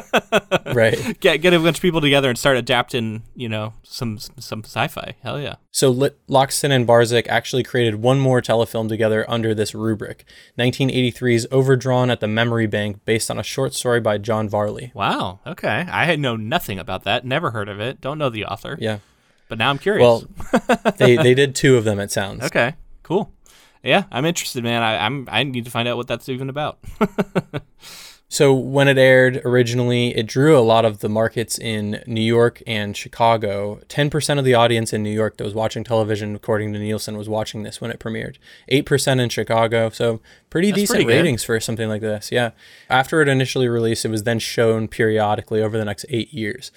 [0.73, 1.17] right.
[1.19, 5.15] Get get a bunch of people together and start adapting, you know, some some sci-fi.
[5.21, 5.55] Hell yeah.
[5.71, 10.25] So Lit- Loxton and Barzyk actually created one more telefilm together under this rubric,
[10.59, 14.91] 1983's Overdrawn at the Memory Bank, based on a short story by John Varley.
[14.93, 15.39] Wow.
[15.47, 15.85] Okay.
[15.89, 17.25] I had know nothing about that.
[17.25, 18.01] Never heard of it.
[18.01, 18.77] Don't know the author.
[18.79, 18.99] Yeah.
[19.47, 20.01] But now I'm curious.
[20.01, 20.23] Well,
[20.97, 21.99] they they did two of them.
[21.99, 22.43] It sounds.
[22.43, 22.75] okay.
[23.03, 23.31] Cool.
[23.85, 24.81] Yeah, I'm interested, man.
[24.83, 26.79] I, I'm I need to find out what that's even about.
[28.27, 32.61] So when it aired originally, it drew a lot of the markets in New York
[32.65, 33.79] and Chicago.
[33.87, 37.29] 10% of the audience in New York that was watching television, according to Nielsen, was
[37.29, 38.37] watching this when it premiered.
[38.71, 39.89] 8% in Chicago.
[39.89, 42.31] So pretty That's decent pretty ratings for something like this.
[42.31, 42.51] Yeah.
[42.89, 46.71] After it initially released, it was then shown periodically over the next eight years.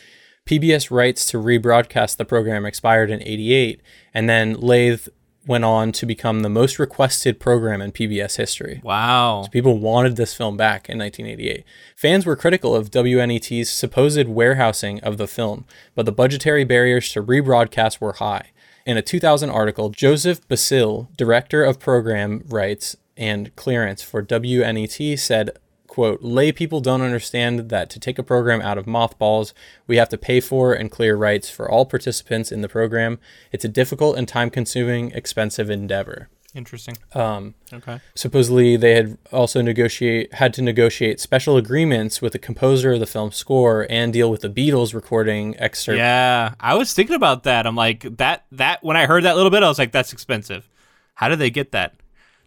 [0.47, 3.83] PBS rights to rebroadcast the program expired in 88,
[4.15, 5.09] and then Lathe
[5.49, 8.81] went on to become the most requested program in PBS history.
[8.85, 9.47] wow.
[9.51, 11.65] People wanted this film back in 1988.
[11.97, 17.23] Fans were critical of WNET's supposed warehousing of the film, but the budgetary barriers to
[17.23, 18.51] rebroadcast were high.
[18.87, 25.51] In a 2000 article, Joseph Basile, director of program rights and clearance for WNET, said,
[25.99, 29.53] quote, lay people don't understand that to take a program out of mothballs,
[29.89, 33.19] we have to pay for and clear rights for all participants in the program.
[33.51, 36.29] It's a difficult and time consuming, expensive endeavor.
[36.55, 36.97] Interesting.
[37.15, 37.99] Um, Okay.
[38.15, 43.07] supposedly they had also negotiate had to negotiate special agreements with the composer of the
[43.07, 45.99] film score and deal with the Beatles recording excerpt.
[45.99, 47.67] Yeah, I was thinking about that.
[47.67, 50.69] I'm like that that when I heard that little bit, I was like, that's expensive.
[51.15, 51.95] How did they get that?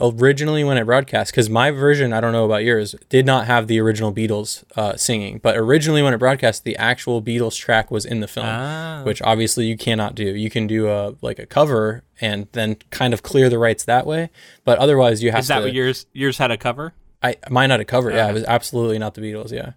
[0.01, 3.67] Originally when it broadcast, because my version, I don't know about yours, did not have
[3.67, 5.39] the original Beatles uh, singing.
[5.43, 9.01] But originally when it broadcast, the actual Beatles track was in the film, Ah.
[9.03, 10.23] which obviously you cannot do.
[10.23, 14.05] You can do a like a cover and then kind of clear the rights that
[14.05, 14.29] way.
[14.65, 15.65] But otherwise, you have to Is that to.
[15.65, 16.93] what yours yours had a cover?
[17.23, 18.11] I mine had a cover.
[18.11, 19.51] Yeah, it was absolutely not the Beatles.
[19.51, 19.73] Yeah,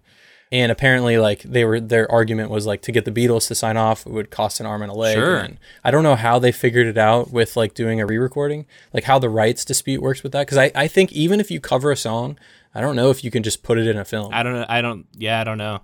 [0.51, 3.77] and apparently, like they were, their argument was like to get the Beatles to sign
[3.77, 5.15] off, it would cost an arm and a leg.
[5.15, 5.37] Sure.
[5.37, 9.05] And I don't know how they figured it out with like doing a re-recording, like
[9.05, 10.45] how the rights dispute works with that.
[10.45, 12.37] Because I, I think even if you cover a song,
[12.73, 14.33] I don't know if you can just put it in a film.
[14.33, 14.65] I don't know.
[14.67, 15.07] I don't.
[15.17, 15.81] Yeah, I don't know.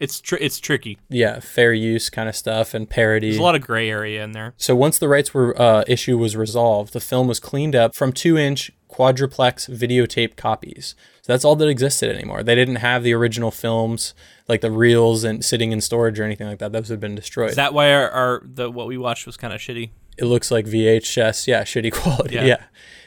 [0.00, 0.98] It's tr- it's tricky.
[1.08, 3.28] yeah, fair use kind of stuff and parody.
[3.28, 4.52] There's a lot of gray area in there.
[4.56, 8.12] So once the rights were uh, issue was resolved, the film was cleaned up from
[8.12, 10.94] two-inch quadruplex videotape copies.
[11.24, 12.42] So that's all that existed anymore.
[12.42, 14.12] They didn't have the original films,
[14.46, 16.72] like the reels and sitting in storage or anything like that.
[16.72, 17.48] Those had been destroyed.
[17.48, 19.90] Is that why our, our the what we watched was kind of shitty?
[20.18, 22.44] it looks like VHS, yeah, shitty quality, Yeah.
[22.44, 22.62] yeah.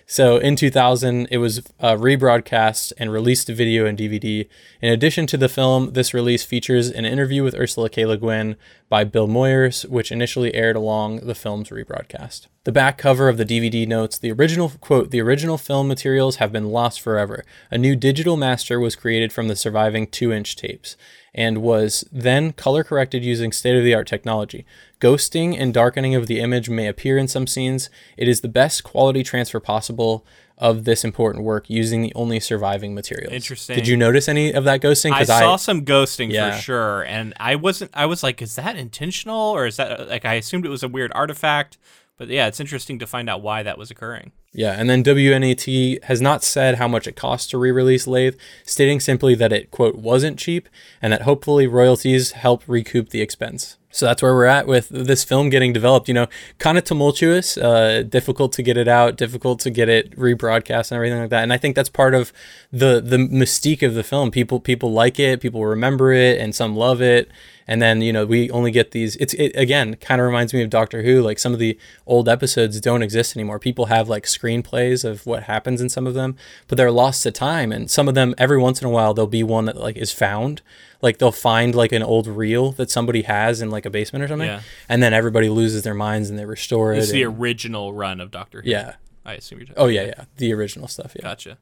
[0.09, 4.47] So in 2000, it was uh, rebroadcast and released to video and DVD.
[4.81, 8.05] In addition to the film, this release features an interview with Ursula K.
[8.05, 8.55] Le Guin
[8.87, 12.47] by Bill Moyers, which initially aired along the film's rebroadcast.
[12.63, 16.53] The back cover of the DVD notes the original quote, the original film materials have
[16.53, 17.43] been lost forever.
[17.69, 20.95] A new digital master was created from the surviving two inch tapes
[21.33, 24.65] and was then color corrected using state of the art technology.
[24.99, 27.89] Ghosting and darkening of the image may appear in some scenes.
[28.17, 30.25] It is the best quality transfer possible
[30.57, 33.31] of this important work using the only surviving materials.
[33.31, 33.75] Interesting.
[33.75, 35.11] Did you notice any of that ghosting?
[35.11, 36.55] I saw some ghosting Yeah.
[36.55, 37.91] for sure, and I wasn't.
[37.93, 40.87] I was like, is that intentional or is that like I assumed it was a
[40.87, 41.77] weird artifact?
[42.17, 44.31] But yeah, it's interesting to find out why that was occurring.
[44.51, 48.99] Yeah, and then WNET has not said how much it costs to re-release Lathe, stating
[48.99, 50.67] simply that it quote wasn't cheap
[50.99, 53.77] and that hopefully royalties help recoup the expense.
[53.91, 56.07] So that's where we're at with this film getting developed.
[56.07, 56.27] You know,
[56.57, 60.97] kind of tumultuous, uh, difficult to get it out, difficult to get it rebroadcast and
[60.97, 61.43] everything like that.
[61.43, 62.33] And I think that's part of
[62.71, 64.31] the the mystique of the film.
[64.31, 67.29] People people like it, people remember it, and some love it.
[67.67, 69.15] And then you know we only get these.
[69.17, 71.21] It's it again kind of reminds me of Doctor Who.
[71.21, 73.59] Like some of the old episodes don't exist anymore.
[73.59, 77.31] People have like screenplays of what happens in some of them, but they're lost to
[77.31, 77.71] time.
[77.73, 80.13] And some of them, every once in a while, there'll be one that like is
[80.13, 80.61] found.
[81.01, 84.27] Like they'll find like an old reel that somebody has in like a basement or
[84.29, 84.61] something, Yeah.
[84.89, 86.99] and then everybody loses their minds and they restore it.
[86.99, 88.69] It's the and- original run of Doctor Who.
[88.69, 88.95] yeah.
[89.25, 89.67] I assume you're.
[89.67, 90.23] talking Oh yeah, yeah.
[90.37, 91.11] The original stuff.
[91.13, 91.23] Yeah.
[91.23, 91.57] Gotcha.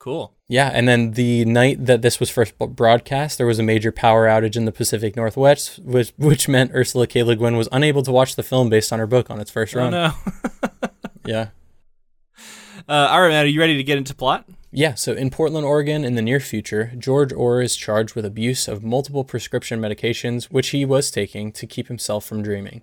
[0.00, 0.34] Cool.
[0.48, 4.26] Yeah, and then the night that this was first broadcast, there was a major power
[4.26, 7.22] outage in the Pacific Northwest, which, which meant Ursula K.
[7.22, 9.74] Le Guin was unable to watch the film based on her book on its first
[9.74, 9.92] run.
[9.94, 10.14] Oh run.
[10.82, 10.88] no.
[11.26, 11.48] Yeah.
[12.88, 13.44] Uh, all right, Matt.
[13.44, 14.48] Are you ready to get into plot?
[14.72, 18.68] Yeah, so in Portland, Oregon, in the near future, George Orr is charged with abuse
[18.68, 22.82] of multiple prescription medications which he was taking to keep himself from dreaming.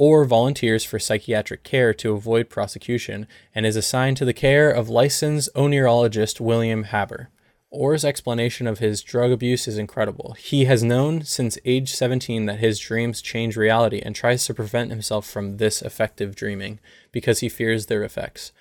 [0.00, 4.88] Orr volunteers for psychiatric care to avoid prosecution and is assigned to the care of
[4.88, 7.28] licensed oneirologist William Haber.
[7.68, 10.34] Orr's explanation of his drug abuse is incredible.
[10.38, 14.88] He has known since age 17 that his dreams change reality and tries to prevent
[14.88, 16.80] himself from this effective dreaming
[17.12, 18.52] because he fears their effects.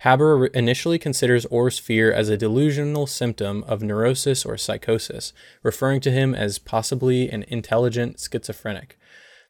[0.00, 5.32] Haber initially considers Orr's fear as a delusional symptom of neurosis or psychosis,
[5.62, 8.97] referring to him as possibly an intelligent schizophrenic.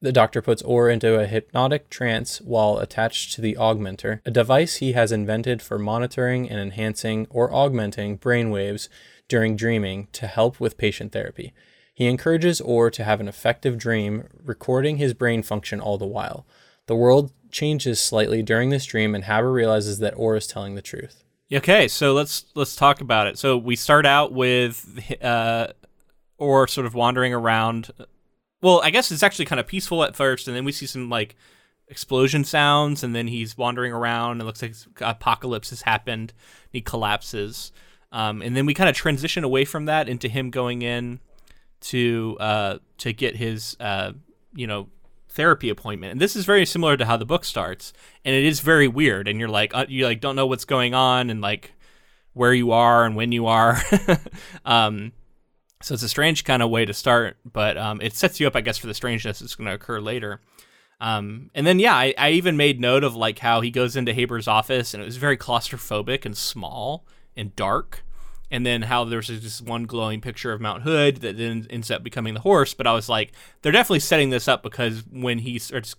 [0.00, 4.76] The doctor puts Orr into a hypnotic trance while attached to the augmenter, a device
[4.76, 8.88] he has invented for monitoring and enhancing or augmenting brain waves
[9.26, 11.52] during dreaming to help with patient therapy.
[11.92, 16.46] He encourages Orr to have an effective dream, recording his brain function all the while.
[16.86, 20.82] The world changes slightly during this dream, and Haber realizes that Orr is telling the
[20.82, 21.24] truth.
[21.52, 23.36] Okay, so let's let's talk about it.
[23.36, 25.68] So we start out with uh,
[26.38, 27.90] Orr sort of wandering around.
[28.60, 31.08] Well, I guess it's actually kind of peaceful at first, and then we see some
[31.08, 31.36] like
[31.88, 34.40] explosion sounds, and then he's wandering around.
[34.40, 36.32] It looks like apocalypse has happened.
[36.70, 37.72] He collapses,
[38.12, 41.20] um, and then we kind of transition away from that into him going in
[41.80, 44.12] to uh, to get his uh,
[44.54, 44.88] you know
[45.28, 46.12] therapy appointment.
[46.12, 47.92] And this is very similar to how the book starts,
[48.24, 49.28] and it is very weird.
[49.28, 51.72] And you're like uh, you like don't know what's going on and like
[52.32, 53.80] where you are and when you are.
[54.64, 55.12] um,
[55.80, 58.56] so it's a strange kind of way to start, but um, it sets you up,
[58.56, 60.40] I guess, for the strangeness that's going to occur later.
[61.00, 64.12] Um, and then yeah, I, I even made note of like how he goes into
[64.12, 68.04] Haber's office and it was very claustrophobic and small and dark.
[68.50, 72.02] And then how there's this one glowing picture of Mount Hood that then ends up
[72.02, 72.72] becoming the horse.
[72.72, 75.94] But I was like, they're definitely setting this up because when he starts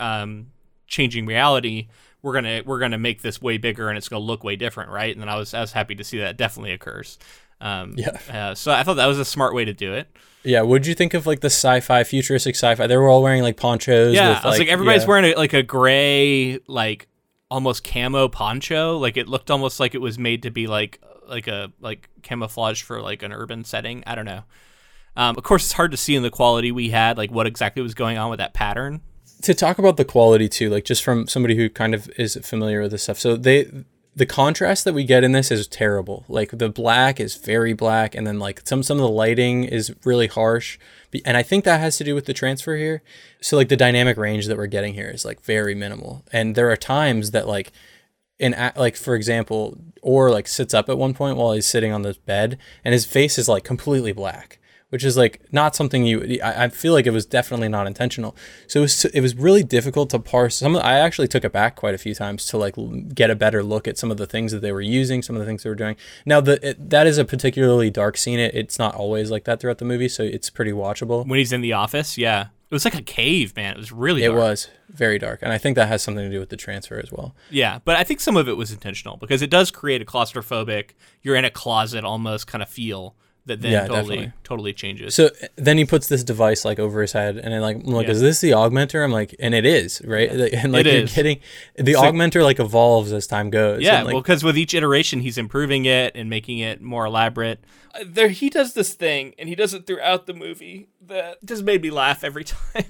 [0.00, 0.46] um,
[0.86, 1.88] changing reality,
[2.22, 5.14] we're gonna we're gonna make this way bigger and it's gonna look way different, right?
[5.14, 7.18] And then I was I was happy to see that it definitely occurs.
[7.60, 8.18] Um, Yeah.
[8.30, 10.08] Uh, so I thought that was a smart way to do it.
[10.42, 12.86] Yeah, what'd you think of like the sci-fi, futuristic sci-fi?
[12.86, 14.14] They were all wearing like ponchos.
[14.14, 15.08] Yeah, with, I was like, everybody's yeah.
[15.08, 17.08] wearing a, like a gray like
[17.50, 18.96] almost camo poncho.
[18.96, 22.82] Like it looked almost like it was made to be like like a like camouflage
[22.82, 24.02] for like an urban setting.
[24.06, 24.44] I don't know.
[25.16, 27.82] Um, of course, it's hard to see in the quality we had, like what exactly
[27.82, 29.02] was going on with that pattern.
[29.42, 32.80] To talk about the quality too, like just from somebody who kind of is familiar
[32.82, 33.18] with this stuff.
[33.18, 33.70] So they
[34.20, 36.26] the contrast that we get in this is terrible.
[36.28, 39.94] Like the black is very black, and then like some some of the lighting is
[40.04, 40.78] really harsh.
[41.24, 43.02] And I think that has to do with the transfer here.
[43.40, 46.22] So like the dynamic range that we're getting here is like very minimal.
[46.34, 47.72] And there are times that like
[48.38, 52.02] in like for example, Orr like sits up at one point while he's sitting on
[52.02, 54.59] this bed, and his face is like completely black
[54.90, 58.36] which is like not something you I, I feel like it was definitely not intentional.
[58.66, 61.76] So it was it was really difficult to parse some i actually took it back
[61.76, 62.74] quite a few times to like
[63.14, 65.40] get a better look at some of the things that they were using some of
[65.40, 65.96] the things they were doing.
[66.26, 68.38] Now the it, that is a particularly dark scene.
[68.38, 71.26] It, it's not always like that throughout the movie so it's pretty watchable.
[71.26, 72.18] When he's in the office?
[72.18, 72.48] Yeah.
[72.70, 73.74] It was like a cave man.
[73.74, 74.32] It was really dark.
[74.32, 76.98] it was very dark and i think that has something to do with the transfer
[76.98, 77.34] as well.
[77.48, 80.90] Yeah but i think some of it was intentional because it does create a claustrophobic
[81.22, 83.14] you're in a closet almost kind of feel
[83.46, 84.32] that then yeah, totally definitely.
[84.44, 85.14] totally changes.
[85.14, 88.06] So then he puts this device like over his head, and I'm like, I'm like,
[88.06, 88.12] yeah.
[88.12, 89.02] is this the augmenter?
[89.02, 90.32] I'm like, and it is, right?
[90.32, 90.60] Yeah.
[90.62, 91.14] And like it you're is.
[91.14, 91.40] getting
[91.76, 93.82] the so, augmenter like evolves as time goes.
[93.82, 97.64] Yeah, like, well, because with each iteration, he's improving it and making it more elaborate.
[97.94, 101.64] Uh, there, he does this thing, and he does it throughout the movie that just
[101.64, 102.84] made me laugh every time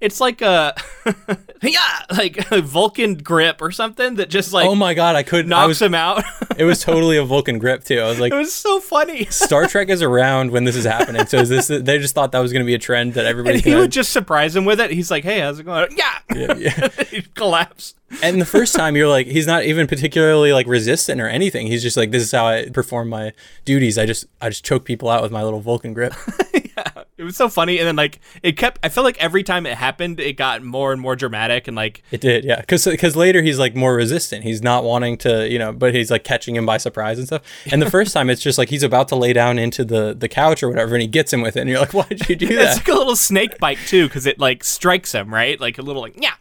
[0.00, 0.74] it's like a
[1.62, 1.80] yeah,
[2.10, 5.68] like a Vulcan grip or something that just like oh my god, I couldn't knocks
[5.68, 6.24] was, him out.
[6.56, 8.00] it was totally a Vulcan grip too.
[8.00, 9.24] I was like, it was so funny.
[9.30, 12.40] Star Trek is around when this is happening, so is this they just thought that
[12.40, 13.56] was going to be a trend that everybody.
[13.56, 14.90] And he would just surprise him with it.
[14.90, 16.88] He's like, "Hey, how's it going?" Yeah, yeah, yeah.
[17.04, 17.96] he collapsed.
[18.22, 21.68] And the first time you're like, he's not even particularly like resistant or anything.
[21.68, 23.32] He's just like, this is how I perform my
[23.64, 23.98] duties.
[23.98, 26.14] I just I just choke people out with my little Vulcan grip.
[26.54, 27.78] yeah, it was so funny.
[27.78, 28.78] And then like it kept.
[28.82, 32.02] I felt like every time it happened, it got more and more dramatic and like
[32.10, 32.44] it did.
[32.44, 34.42] Yeah, because because later he's like more resistant.
[34.42, 37.42] He's not wanting to, you know, but he's like catching him by surprise and stuff.
[37.70, 40.28] And the first time it's just like he's about to lay down into the the
[40.28, 42.36] couch or whatever, and he gets him with it, and you're like, why did you
[42.36, 42.78] do that?
[42.78, 45.82] It's like a little snake bite too, because it like strikes him right, like a
[45.82, 46.34] little like yeah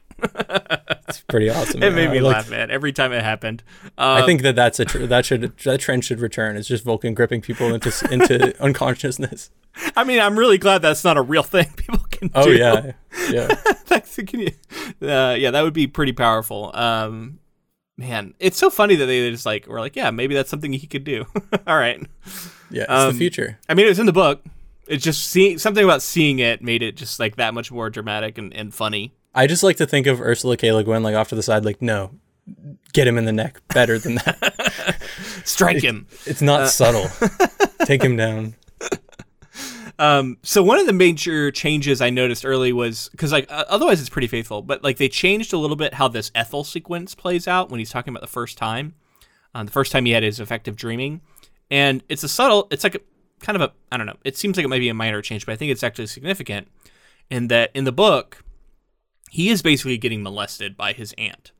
[1.07, 1.81] it's pretty awesome.
[1.89, 2.71] It made me laugh, man.
[2.71, 3.63] Every time it happened.
[3.97, 6.57] Um, I think that that's a tr- that should that trend should return.
[6.57, 9.51] It's just Vulcan gripping people into into unconsciousness.
[9.95, 12.51] I mean, I'm really glad that's not a real thing people can oh, do.
[12.51, 12.91] Oh yeah,
[13.29, 13.55] yeah.
[13.87, 14.51] that's, can you,
[15.01, 16.71] uh, yeah, that would be pretty powerful.
[16.73, 17.39] Um,
[17.97, 20.87] man, it's so funny that they just like were like, yeah, maybe that's something he
[20.87, 21.25] could do.
[21.67, 22.01] All right.
[22.71, 23.59] Yeah, it's um, the future.
[23.67, 24.43] I mean, it was in the book.
[24.87, 28.37] It's just seeing something about seeing it made it just like that much more dramatic
[28.37, 29.13] and, and funny.
[29.33, 30.71] I just like to think of Ursula K.
[30.71, 32.11] Le Guin like off to the side, like, no,
[32.93, 34.97] get him in the neck better than that.
[35.45, 36.07] Strike him.
[36.25, 37.07] It's not uh, subtle.
[37.85, 38.55] Take him down.
[39.99, 43.99] Um, so one of the major changes I noticed early was because like uh, otherwise
[43.99, 47.49] it's pretty faithful, but like they changed a little bit how this Ethel sequence plays
[47.49, 48.95] out when he's talking about the first time,
[49.53, 51.19] um, the first time he had his effective dreaming,
[51.69, 52.69] and it's a subtle.
[52.71, 53.01] It's like a
[53.41, 54.15] kind of a I don't know.
[54.23, 56.69] It seems like it might be a minor change, but I think it's actually significant
[57.29, 58.45] in that in the book
[59.29, 61.51] he is basically getting molested by his aunt.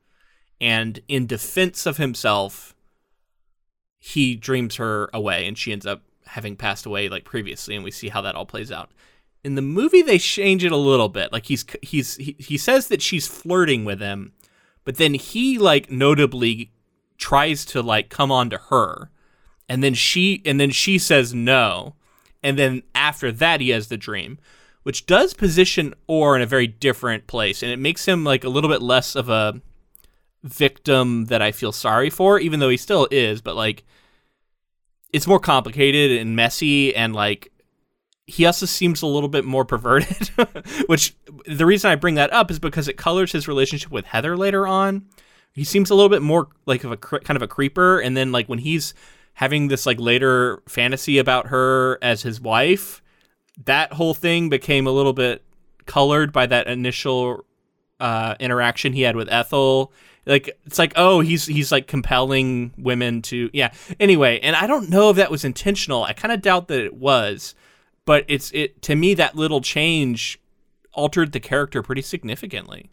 [0.59, 2.76] And in defense of himself,
[3.99, 7.91] he dreams her away and she ends up having passed away like previously and we
[7.91, 8.91] see how that all plays out.
[9.43, 11.32] In the movie they change it a little bit.
[11.32, 14.34] Like he's he's he, he says that she's flirting with him,
[14.84, 16.72] but then he like notably
[17.17, 19.09] tries to like come on to her.
[19.67, 21.95] And then she and then she says no.
[22.41, 24.39] And then after that he has the dream
[24.84, 28.49] which does position Orr in a very different place, and it makes him like a
[28.49, 29.61] little bit less of a
[30.43, 33.41] victim that I feel sorry for, even though he still is.
[33.41, 33.84] But like,
[35.11, 37.51] it's more complicated and messy, and like,
[38.25, 40.27] he also seems a little bit more perverted.
[40.88, 41.15] which
[41.45, 44.67] the reason I bring that up is because it colors his relationship with Heather later
[44.67, 45.07] on.
[45.53, 48.32] He seems a little bit more like of a kind of a creeper, and then
[48.32, 48.93] like when he's
[49.34, 53.01] having this like later fantasy about her as his wife
[53.66, 55.43] that whole thing became a little bit
[55.86, 57.45] colored by that initial
[57.99, 59.91] uh, interaction he had with Ethel.
[60.26, 63.72] Like it's like oh he's he's like compelling women to yeah.
[63.99, 66.03] Anyway, and I don't know if that was intentional.
[66.03, 67.55] I kind of doubt that it was,
[68.05, 70.39] but it's it to me that little change
[70.93, 72.91] altered the character pretty significantly.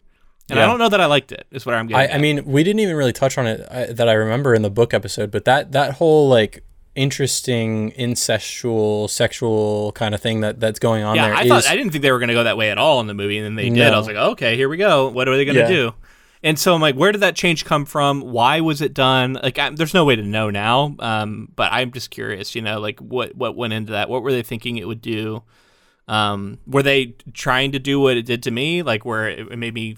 [0.49, 0.63] And yeah.
[0.63, 1.45] I don't know that I liked it.
[1.51, 2.09] Is what I'm getting.
[2.09, 4.61] I, I mean, we didn't even really touch on it I, that I remember in
[4.61, 6.63] the book episode, but that that whole like
[6.97, 11.35] interesting incestual sexual kind of thing that that's going on yeah, there.
[11.35, 12.99] I is, thought I didn't think they were going to go that way at all
[12.99, 13.85] in the movie, and then they no.
[13.85, 13.93] did.
[13.93, 15.07] I was like, okay, here we go.
[15.09, 15.67] What are they going to yeah.
[15.67, 15.93] do?
[16.43, 18.21] And so I'm like, where did that change come from?
[18.21, 19.39] Why was it done?
[19.41, 20.95] Like, I, there's no way to know now.
[20.99, 24.09] Um, but I'm just curious, you know, like what what went into that?
[24.09, 25.43] What were they thinking it would do?
[26.07, 28.81] Um, were they trying to do what it did to me?
[28.81, 29.97] Like, where it, it made me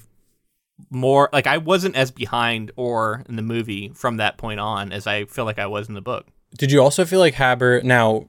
[0.90, 5.08] more like I wasn't as behind Orr in the movie from that point on as
[5.08, 6.28] I feel like I was in the book.
[6.58, 8.28] Did you also feel like Haber now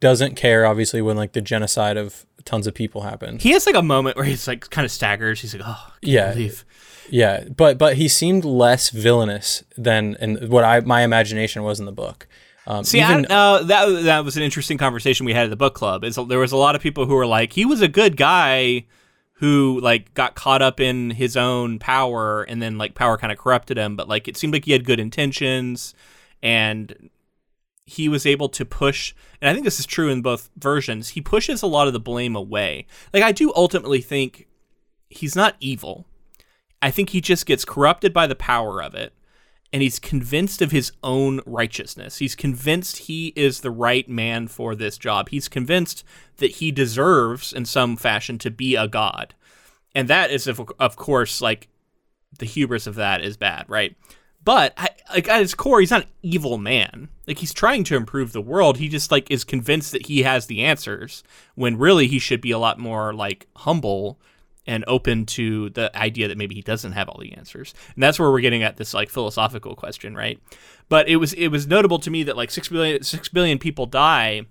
[0.00, 3.42] doesn't care obviously when like the genocide of tons of people happened?
[3.42, 5.40] He has like a moment where he's like kind of staggers.
[5.40, 6.32] He's like, "Oh, can't Yeah.
[6.32, 6.64] believe."
[7.08, 11.86] Yeah, but but he seemed less villainous than in what I my imagination was in
[11.86, 12.26] the book.
[12.68, 15.56] Um, See, even, I, uh, that that was an interesting conversation we had at the
[15.56, 16.02] book club.
[16.02, 18.86] Is there was a lot of people who were like, he was a good guy
[19.34, 23.38] who like got caught up in his own power, and then like power kind of
[23.38, 23.94] corrupted him.
[23.96, 25.94] But like it seemed like he had good intentions,
[26.42, 27.08] and
[27.86, 29.14] he was able to push.
[29.40, 31.10] And I think this is true in both versions.
[31.10, 32.86] He pushes a lot of the blame away.
[33.14, 34.48] Like I do ultimately think
[35.08, 36.06] he's not evil.
[36.82, 39.14] I think he just gets corrupted by the power of it
[39.72, 42.18] and he's convinced of his own righteousness.
[42.18, 45.28] He's convinced he is the right man for this job.
[45.28, 46.04] He's convinced
[46.38, 49.34] that he deserves, in some fashion, to be a god.
[49.94, 51.68] And that is, of, course, like
[52.38, 53.96] the hubris of that is bad, right?
[54.46, 57.08] But I, like at his core, he's not an evil man.
[57.26, 58.78] Like he's trying to improve the world.
[58.78, 61.24] He just like is convinced that he has the answers
[61.56, 64.20] when really he should be a lot more like humble
[64.64, 67.74] and open to the idea that maybe he doesn't have all the answers.
[67.94, 70.40] And that's where we're getting at this like philosophical question, right?
[70.88, 73.86] But it was it was notable to me that like 6 billion 6 billion people
[73.86, 74.42] die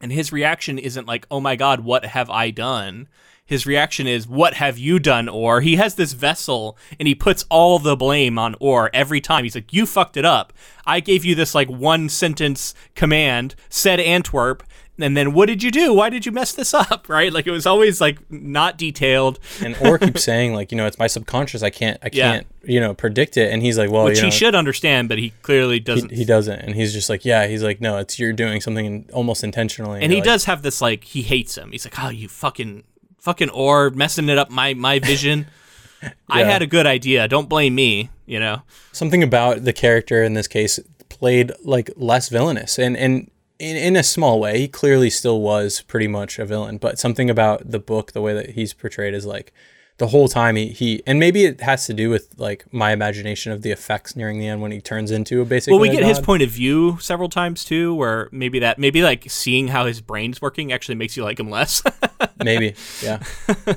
[0.00, 3.08] and his reaction isn't like, "Oh my god, what have I done?"
[3.46, 7.44] His reaction is, "What have you done?" Or he has this vessel and he puts
[7.48, 9.44] all the blame on Orr every time.
[9.44, 10.52] He's like, "You fucked it up.
[10.84, 14.62] I gave you this like one sentence command, said Antwerp,
[14.98, 15.92] and then what did you do?
[15.92, 17.32] Why did you mess this up?" Right?
[17.32, 19.38] Like it was always like not detailed.
[19.62, 21.62] and Orr keeps saying like you know it's my subconscious.
[21.62, 23.52] I can't I can't you know predict it.
[23.52, 26.10] And he's like, well, which you know, he should understand, but he clearly doesn't.
[26.10, 26.58] he, he doesn't.
[26.58, 27.46] And he's just like, yeah.
[27.46, 30.02] He's like, no, it's you're doing something almost intentionally.
[30.02, 31.70] and he like, does have this like he hates him.
[31.70, 32.82] He's like, "Oh, you fucking
[33.26, 35.46] fucking or messing it up my my vision."
[36.28, 37.26] I had a good idea.
[37.26, 38.10] Don't blame me.
[38.26, 38.62] You know.
[38.92, 43.96] something about the character in this case played like less villainous and and in, in
[43.96, 47.78] a small way he clearly still was pretty much a villain but something about the
[47.78, 49.52] book the way that he's portrayed is like
[49.98, 53.52] the whole time he, he and maybe it has to do with like my imagination
[53.52, 56.04] of the effects nearing the end when he turns into a basic Well, we get
[56.04, 60.00] his point of view several times too, where maybe that maybe like seeing how his
[60.00, 61.82] brain's working actually makes you like him less.
[62.44, 63.22] maybe yeah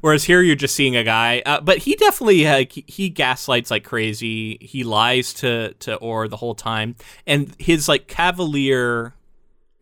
[0.00, 3.84] Whereas here you're just seeing a guy, uh, but he definitely he, he gaslights like
[3.84, 4.58] crazy.
[4.60, 9.14] He lies to to Orr the whole time, and his like cavalier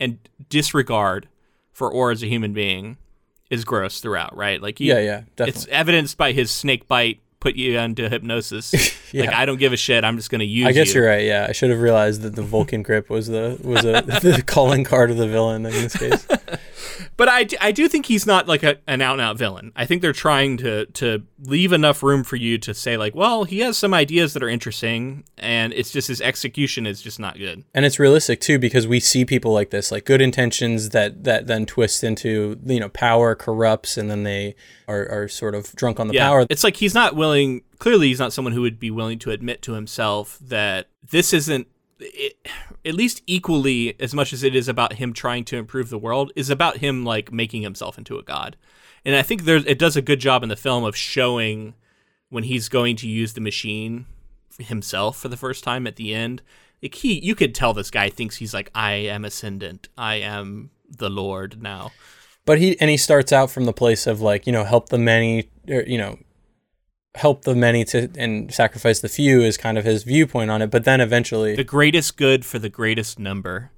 [0.01, 1.29] and disregard
[1.73, 2.97] for Orr as a human being
[3.51, 4.37] is gross throughout.
[4.37, 4.63] Right?
[4.63, 8.73] Like he, yeah yeah it's evidenced by his snake bite put you into hypnosis.
[9.13, 10.05] Like I don't give a shit.
[10.05, 10.69] I'm just gonna use.
[10.69, 11.01] I guess you.
[11.01, 11.25] you're right.
[11.25, 14.85] Yeah, I should have realized that the Vulcan grip was the was a the calling
[14.85, 16.29] card of the villain in this case.
[17.17, 19.73] But I, I do think he's not like a, an out and out villain.
[19.77, 23.45] I think they're trying to to leave enough room for you to say like, well,
[23.45, 27.39] he has some ideas that are interesting, and it's just his execution is just not
[27.39, 27.65] good.
[27.75, 31.47] and it's realistic too because we see people like this like good intentions that that
[31.47, 34.55] then twist into you know power corrupts and then they
[34.89, 37.63] are, are sort of drunk on the Yeah, power it's like he's not willing.
[37.79, 41.67] Clearly, he's not someone who would be willing to admit to himself that this isn't.
[42.01, 42.47] It,
[42.85, 46.33] at least equally as much as it is about him trying to improve the world
[46.35, 48.57] is about him like making himself into a god.
[49.05, 51.75] And i think there's it does a good job in the film of showing
[52.29, 54.07] when he's going to use the machine
[54.59, 56.43] himself for the first time at the end.
[56.83, 59.89] Like he you could tell this guy thinks he's like i am ascendant.
[59.99, 61.93] I am the lord now.
[62.47, 64.99] But he and he starts out from the place of like you know help the
[64.99, 66.19] many or you know
[67.17, 70.71] help the many to and sacrifice the few is kind of his viewpoint on it
[70.71, 73.71] but then eventually the greatest good for the greatest number.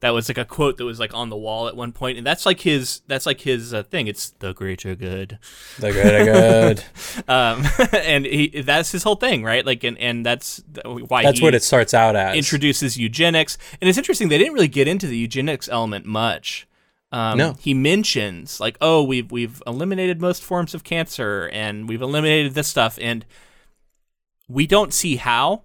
[0.00, 2.26] That was like a quote that was like on the wall at one point and
[2.26, 4.06] that's like his that's like his uh, thing.
[4.06, 5.38] It's the greater good.
[5.78, 6.84] The good good.
[7.28, 9.66] Um and he that's his whole thing right?
[9.66, 12.34] Like and and that's why that's what it starts out as.
[12.34, 13.58] introduces eugenics.
[13.80, 16.66] And it's interesting they didn't really get into the eugenics element much
[17.12, 17.54] um, No.
[17.58, 22.68] he mentions like oh we've we've eliminated most forms of cancer and we've eliminated this
[22.68, 23.24] stuff and
[24.48, 25.62] we don't see how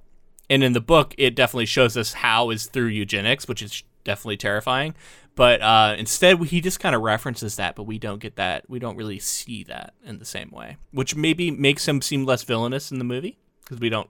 [0.49, 4.37] and in the book it definitely shows us how is through eugenics which is definitely
[4.37, 4.93] terrifying
[5.35, 8.79] but uh, instead he just kind of references that but we don't get that we
[8.79, 12.91] don't really see that in the same way which maybe makes him seem less villainous
[12.91, 14.09] in the movie because we don't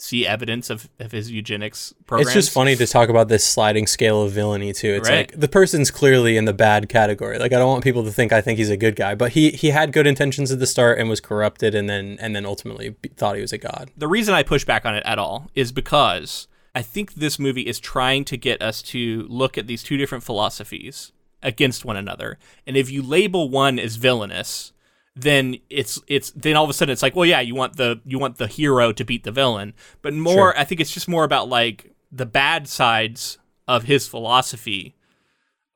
[0.00, 3.86] see evidence of, of his eugenics program It's just funny to talk about this sliding
[3.86, 4.88] scale of villainy too.
[4.94, 5.30] It's Right.
[5.30, 7.38] like the person's clearly in the bad category.
[7.38, 9.50] Like I don't want people to think I think he's a good guy, but he
[9.50, 12.96] he had good intentions at the start and was corrupted, and then and then ultimately
[13.16, 13.90] thought he was a god.
[13.96, 17.62] the reason I push back on it at all is because I think this movie
[17.62, 22.38] is trying to get us to look at these two different philosophies against one another.
[22.66, 24.72] And if you label one as villainous,
[25.16, 28.00] then it's it's then all of a sudden it's like, well, yeah, you want the
[28.04, 30.58] you want the hero to beat the villain, but more, Sure.
[30.58, 33.38] I think it's just more about like the bad sides
[33.68, 34.96] of his philosophy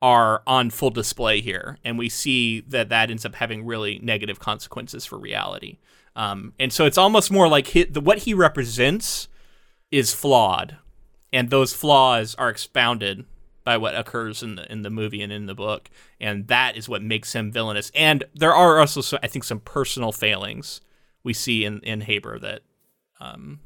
[0.01, 4.39] are on full display here, and we see that that ends up having really negative
[4.39, 5.77] consequences for reality.
[6.15, 9.27] Um, and so it's almost more like the, what he represents
[9.91, 10.77] is flawed,
[11.33, 13.25] and those flaws are expounded
[13.65, 15.89] by what occurs in the in the movie and in the book,
[16.21, 17.91] and that is what makes him villainous.
[17.93, 20.79] And there are also, so, I think, some personal failings
[21.23, 22.61] we see in in Haber that
[23.19, 23.59] um,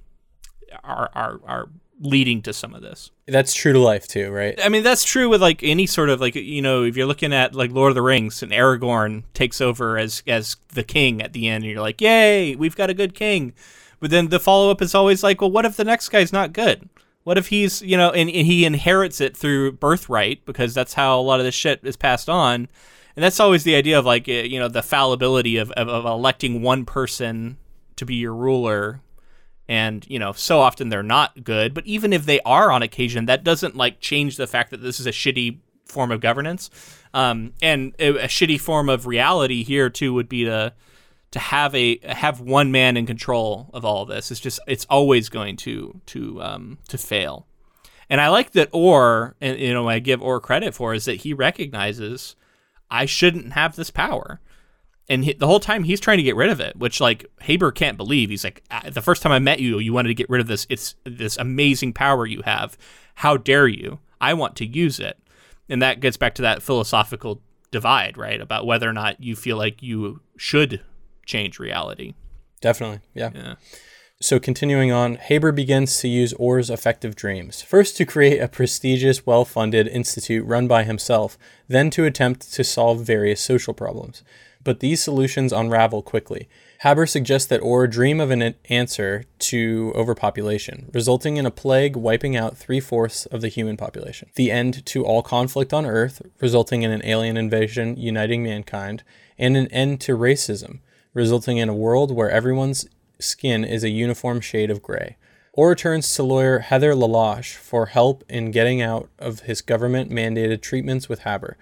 [0.84, 1.70] are are are
[2.02, 3.12] leading to some of this.
[3.28, 4.58] That's true to life too, right?
[4.64, 7.34] I mean, that's true with like any sort of like you know, if you're looking
[7.34, 11.34] at like Lord of the Rings and Aragorn takes over as as the king at
[11.34, 13.54] the end, and you're like, yay, we've got a good king.
[14.00, 16.54] But then the follow up is always like, well, what if the next guy's not
[16.54, 16.88] good?
[17.30, 21.19] What if he's you know, and, and he inherits it through birthright because that's how
[21.19, 22.67] a lot of this shit is passed on.
[23.15, 26.05] And that's always the idea of like eh, you know the fallibility of, of, of
[26.05, 27.57] electing one person
[27.97, 29.01] to be your ruler.
[29.67, 31.75] And you know so often they're not good.
[31.75, 34.99] But even if they are on occasion that doesn't like change the fact that this
[34.99, 36.71] is a shitty form of governance.
[37.13, 40.73] Um, and a, a shitty form of reality here too would be to
[41.32, 44.86] to have a have one man in control of all of this it's just it's
[44.89, 47.45] always going to to um, to fail
[48.09, 51.15] and i like that Orr and you know i give Orr credit for is that
[51.21, 52.36] he recognizes
[52.89, 54.39] i shouldn't have this power
[55.09, 57.71] and he, the whole time he's trying to get rid of it, which like Haber
[57.71, 58.30] can't believe.
[58.30, 60.47] He's like, "Ah, the first time I met you, you wanted to get rid of
[60.47, 60.67] this.
[60.69, 62.77] It's this amazing power you have.
[63.15, 63.99] How dare you?
[64.21, 65.17] I want to use it.
[65.67, 68.39] And that gets back to that philosophical divide, right?
[68.39, 70.82] About whether or not you feel like you should
[71.30, 72.15] change reality.
[72.59, 72.99] Definitely.
[73.13, 73.30] Yeah.
[73.34, 73.55] Yeah.
[74.21, 79.25] So continuing on, Haber begins to use Orr's effective dreams, first to create a prestigious,
[79.25, 81.38] well-funded institute run by himself,
[81.69, 84.21] then to attempt to solve various social problems.
[84.61, 86.49] But these solutions unravel quickly.
[86.80, 92.36] Haber suggests that Orr dream of an answer to overpopulation, resulting in a plague wiping
[92.36, 96.91] out three-fourths of the human population, the end to all conflict on Earth, resulting in
[96.91, 99.03] an alien invasion uniting mankind,
[99.38, 100.80] and an end to racism,
[101.14, 102.88] resulting in a world where everyone's
[103.20, 105.18] skin is a uniform shade of gray.
[105.53, 110.62] Orr turns to lawyer Heather Lelache for help in getting out of his government mandated
[110.62, 111.57] treatments with Haber.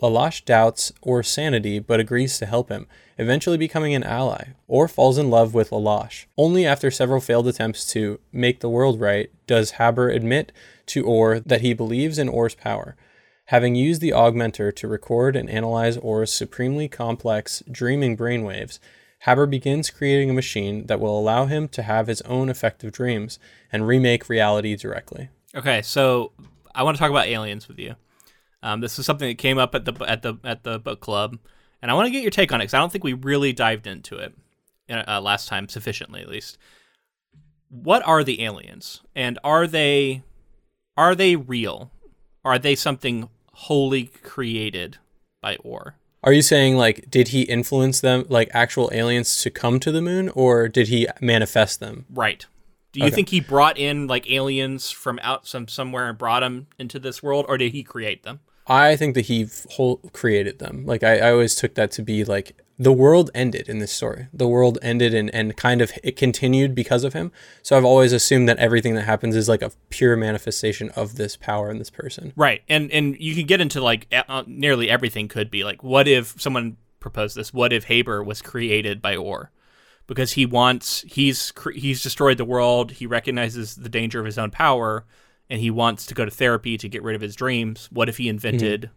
[0.00, 2.86] Lelache doubts Orr's sanity but agrees to help him,
[3.18, 4.50] eventually becoming an ally.
[4.68, 6.26] Orr falls in love with Lelache.
[6.38, 10.52] Only after several failed attempts to make the world right does Haber admit
[10.86, 12.96] to Orr that he believes in Orr's power.
[13.50, 18.78] Having used the augmenter to record and analyze Orr's supremely complex dreaming brainwaves,
[19.22, 23.40] Haber begins creating a machine that will allow him to have his own effective dreams
[23.72, 25.30] and remake reality directly.
[25.52, 26.30] Okay, so
[26.76, 27.96] I want to talk about aliens with you.
[28.62, 31.36] Um, this is something that came up at the at the at the book club,
[31.82, 33.52] and I want to get your take on it because I don't think we really
[33.52, 34.32] dived into it
[34.88, 36.56] uh, last time sufficiently, at least.
[37.68, 40.22] What are the aliens, and are they
[40.96, 41.90] are they real?
[42.44, 43.28] Are they something
[43.64, 44.96] wholly created
[45.40, 45.96] by Orr?
[46.22, 50.02] Are you saying like did he influence them like actual aliens to come to the
[50.02, 52.06] moon or did he manifest them?
[52.10, 52.46] Right.
[52.92, 53.14] Do you Okay.
[53.16, 57.22] think he brought in like aliens from out some somewhere and brought them into this
[57.22, 58.40] world, or did he create them?
[58.66, 60.84] I think that he whole created them.
[60.86, 64.28] Like I, I always took that to be like the world ended in this story.
[64.32, 67.30] The world ended and, and kind of it continued because of him.
[67.62, 71.36] So I've always assumed that everything that happens is like a pure manifestation of this
[71.36, 72.32] power in this person.
[72.36, 76.08] Right, and and you can get into like uh, nearly everything could be like, what
[76.08, 77.52] if someone proposed this?
[77.52, 79.50] What if Haber was created by Orr?
[80.06, 82.92] Because he wants he's he's destroyed the world.
[82.92, 85.04] He recognizes the danger of his own power,
[85.50, 87.90] and he wants to go to therapy to get rid of his dreams.
[87.92, 88.88] What if he invented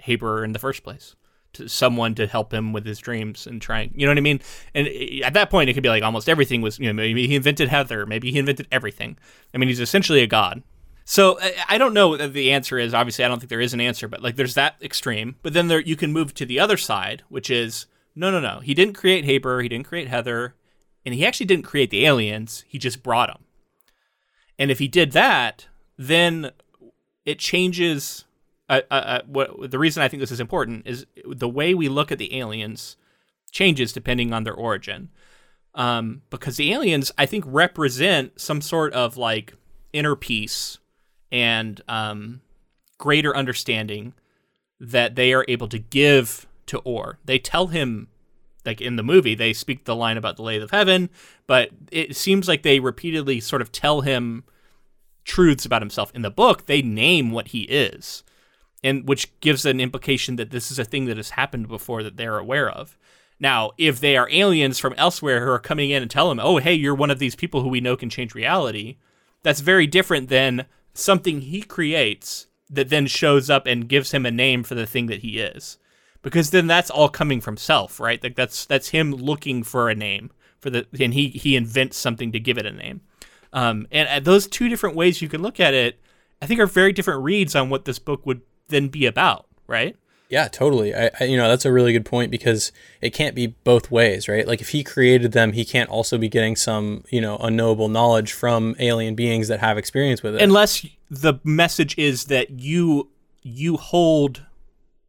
[0.00, 1.16] Haber in the first place?
[1.54, 4.40] To someone to help him with his dreams and trying, you know what I mean?
[4.74, 7.26] And uh, at that point, it could be like almost everything was, you know, maybe
[7.26, 9.18] he invented Heather, maybe he invented everything.
[9.52, 10.62] I mean, he's essentially a god.
[11.04, 12.94] So I- I don't know what the answer is.
[12.94, 15.36] Obviously, I don't think there is an answer, but like there's that extreme.
[15.42, 17.84] But then there you can move to the other side, which is
[18.14, 18.60] no, no, no.
[18.60, 19.60] He didn't create Haber.
[19.60, 20.54] He didn't create Heather,
[21.04, 22.64] and he actually didn't create the aliens.
[22.66, 23.44] He just brought them.
[24.58, 25.66] And if he did that,
[25.98, 26.52] then
[27.26, 28.24] it changes.
[29.26, 32.38] What the reason I think this is important is the way we look at the
[32.38, 32.96] aliens
[33.50, 35.10] changes depending on their origin.
[35.74, 39.54] Um, because the aliens, I think, represent some sort of like
[39.92, 40.78] inner peace
[41.30, 42.42] and um,
[42.98, 44.12] greater understanding
[44.80, 47.18] that they are able to give to Orr.
[47.24, 48.08] They tell him,
[48.66, 51.08] like in the movie, they speak the line about the Lathe of Heaven,
[51.46, 54.44] but it seems like they repeatedly sort of tell him
[55.24, 56.12] truths about himself.
[56.14, 58.24] In the book, they name what he is,
[58.82, 62.16] and which gives an implication that this is a thing that has happened before that
[62.16, 62.98] they're aware of.
[63.38, 66.58] Now, if they are aliens from elsewhere who are coming in and tell him, "Oh,
[66.58, 68.98] hey, you're one of these people who we know can change reality,"
[69.42, 74.30] that's very different than something he creates that then shows up and gives him a
[74.30, 75.78] name for the thing that he is.
[76.22, 78.22] Because then that's all coming from self, right?
[78.22, 80.30] Like that's that's him looking for a name
[80.60, 83.00] for the and he he invents something to give it a name.
[83.52, 86.00] Um, and uh, those two different ways you can look at it,
[86.40, 88.40] I think, are very different reads on what this book would
[88.72, 89.96] then be about, right?
[90.32, 90.94] Yeah, totally.
[90.94, 94.28] I, I, you know, that's a really good point because it can't be both ways,
[94.28, 94.46] right?
[94.46, 98.32] Like if he created them, he can't also be getting some, you know, unknowable knowledge
[98.32, 100.40] from alien beings that have experience with it.
[100.40, 103.10] Unless the message is that you
[103.42, 104.46] you hold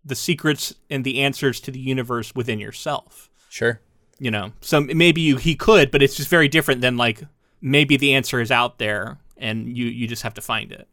[0.03, 3.29] the secrets and the answers to the universe within yourself.
[3.47, 3.79] Sure.
[4.19, 7.21] You know, so maybe you, he could, but it's just very different than like
[7.61, 10.87] maybe the answer is out there and you you just have to find it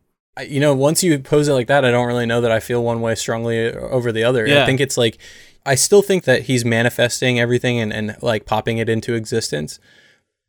[0.49, 2.83] you know, once you pose it like that, I don't really know that I feel
[2.83, 4.47] one way strongly over the other.
[4.47, 4.63] Yeah.
[4.63, 5.19] I think it's like,
[5.67, 9.79] I still think that he's manifesting everything and, and like popping it into existence.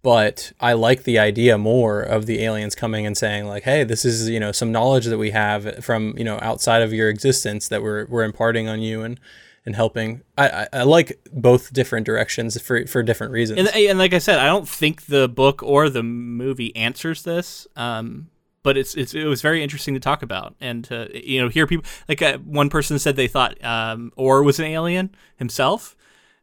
[0.04, 4.04] But I like the idea more of the aliens coming and saying like, "Hey, this
[4.04, 7.68] is you know some knowledge that we have from you know outside of your existence
[7.68, 9.20] that we're we're imparting on you and
[9.64, 13.60] and helping." I, I, I like both different directions for for different reasons.
[13.60, 17.68] And, and like I said, I don't think the book or the movie answers this.
[17.76, 18.32] Um,
[18.64, 21.66] but it's, it's it was very interesting to talk about and to you know hear
[21.68, 25.96] people like uh, one person said they thought um, Orr was an alien himself.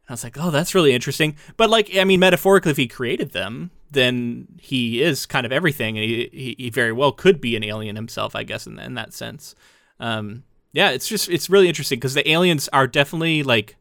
[0.07, 1.35] And I was like, oh, that's really interesting.
[1.55, 5.97] But like, I mean, metaphorically, if he created them, then he is kind of everything,
[5.97, 9.13] and he he, very well could be an alien himself, I guess, in, in that
[9.13, 9.55] sense.
[9.99, 10.43] Um,
[10.73, 13.77] yeah, it's just it's really interesting because the aliens are definitely like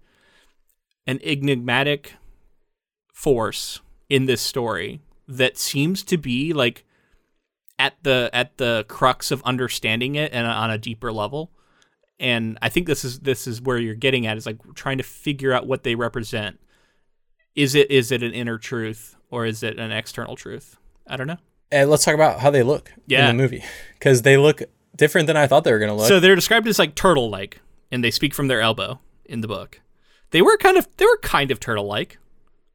[1.07, 2.15] an enigmatic
[3.13, 6.85] force in this story that seems to be like
[7.79, 11.51] at the at the crux of understanding it and on a deeper level.
[12.21, 15.05] And I think this is this is where you're getting at is like trying to
[15.05, 16.59] figure out what they represent.
[17.55, 20.77] Is it is it an inner truth or is it an external truth?
[21.07, 21.39] I don't know.
[21.71, 23.29] And let's talk about how they look yeah.
[23.29, 23.65] in the movie
[23.95, 24.63] because they look
[24.97, 26.09] different than I thought they were going to look.
[26.09, 27.61] So they're described as like turtle-like,
[27.93, 29.81] and they speak from their elbow in the book.
[30.31, 32.19] They were kind of they were kind of turtle-like.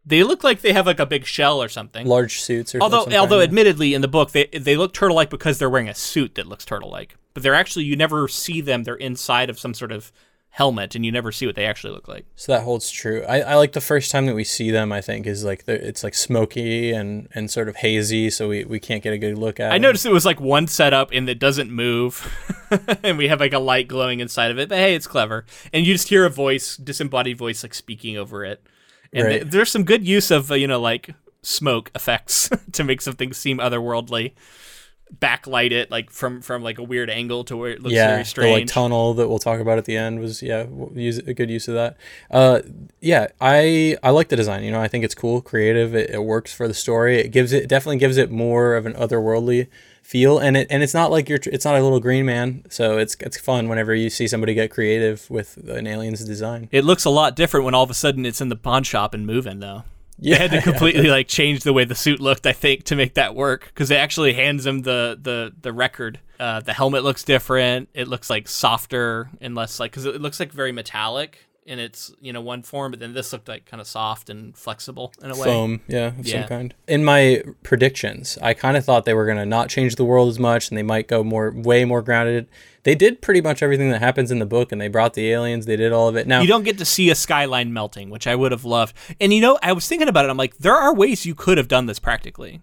[0.05, 2.05] They look like they have like a big shell or something.
[2.05, 3.17] Large suits or although something.
[3.17, 6.35] although admittedly in the book they they look turtle like because they're wearing a suit
[6.35, 7.15] that looks turtle like.
[7.33, 8.83] But they're actually you never see them.
[8.83, 10.11] They're inside of some sort of
[10.53, 12.25] helmet and you never see what they actually look like.
[12.35, 13.23] So that holds true.
[13.27, 16.03] I, I like the first time that we see them, I think, is like it's
[16.03, 19.59] like smoky and, and sort of hazy, so we, we can't get a good look
[19.59, 19.81] at I them.
[19.81, 22.31] noticed it was like one setup and it doesn't move.
[23.03, 24.69] and we have like a light glowing inside of it.
[24.69, 25.43] But hey, it's clever.
[25.73, 28.61] And you just hear a voice, disembodied voice like speaking over it.
[29.13, 29.41] And Right.
[29.41, 31.09] th- there's some good use of uh, you know like
[31.41, 34.33] smoke effects to make something seem otherworldly.
[35.19, 38.25] Backlight it like from from like a weird angle to where it looks yeah, very
[38.25, 38.47] strange.
[38.55, 41.51] the like tunnel that we'll talk about at the end was yeah use a good
[41.51, 41.97] use of that.
[42.31, 42.61] Uh,
[42.99, 44.63] yeah, I I like the design.
[44.63, 45.93] You know, I think it's cool, creative.
[45.93, 47.19] It, it works for the story.
[47.19, 49.67] It gives it definitely gives it more of an otherworldly
[50.03, 52.63] feel, and it and it's not like you're it's not a little green man.
[52.69, 56.69] So it's it's fun whenever you see somebody get creative with an alien's design.
[56.71, 59.13] it looks a lot different when all of a sudden it's in the pawn shop
[59.13, 59.83] and moving though.
[60.19, 62.95] Yeah, They had to completely like change the way the suit looked, I think, to
[62.95, 63.65] make that work.
[63.65, 66.19] Because it actually hands him the the the record.
[66.39, 67.89] Uh, the helmet looks different.
[67.93, 72.13] It looks like softer and less like because it looks like very metallic in its
[72.19, 75.31] you know one form, but then this looked like kind of soft and flexible in
[75.31, 75.43] a way.
[75.45, 76.41] foam, yeah, of Yeah.
[76.41, 76.73] some kind.
[76.87, 80.39] In my predictions, I kind of thought they were gonna not change the world as
[80.39, 82.47] much, and they might go more, way more grounded.
[82.83, 85.65] They did pretty much everything that happens in the book, and they brought the aliens.
[85.65, 86.27] They did all of it.
[86.27, 88.93] Now, You don't get to see a skyline melting, which I would have loved.
[89.21, 90.29] And you know, I was thinking about it.
[90.31, 92.59] I'm like, there are ways you could have done this practically.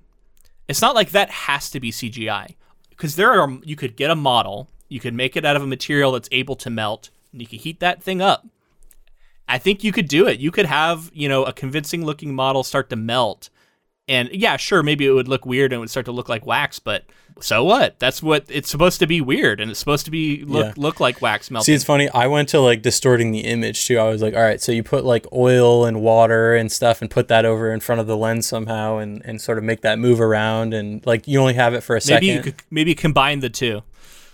[0.68, 2.54] It's not like that has to be CGI,
[2.90, 3.58] because there are.
[3.64, 6.54] You could get a model, you could make it out of a material that's able
[6.56, 8.46] to melt, and you could heat that thing up.
[9.50, 10.40] I think you could do it.
[10.40, 13.50] You could have, you know, a convincing looking model start to melt.
[14.08, 16.44] And yeah, sure, maybe it would look weird and it would start to look like
[16.44, 17.04] wax, but
[17.40, 17.98] so what?
[18.00, 20.72] That's what it's supposed to be weird and it's supposed to be look Yeah.
[20.76, 21.66] look like wax melting.
[21.66, 22.08] See, it's funny.
[22.10, 23.98] I went to like distorting the image too.
[23.98, 27.08] I was like, all right, so you put like oil and water and stuff and
[27.10, 29.98] put that over in front of the lens somehow and, and sort of make that
[30.00, 30.74] move around.
[30.74, 32.26] And like you only have it for a maybe second.
[32.26, 33.82] you could maybe combine the two.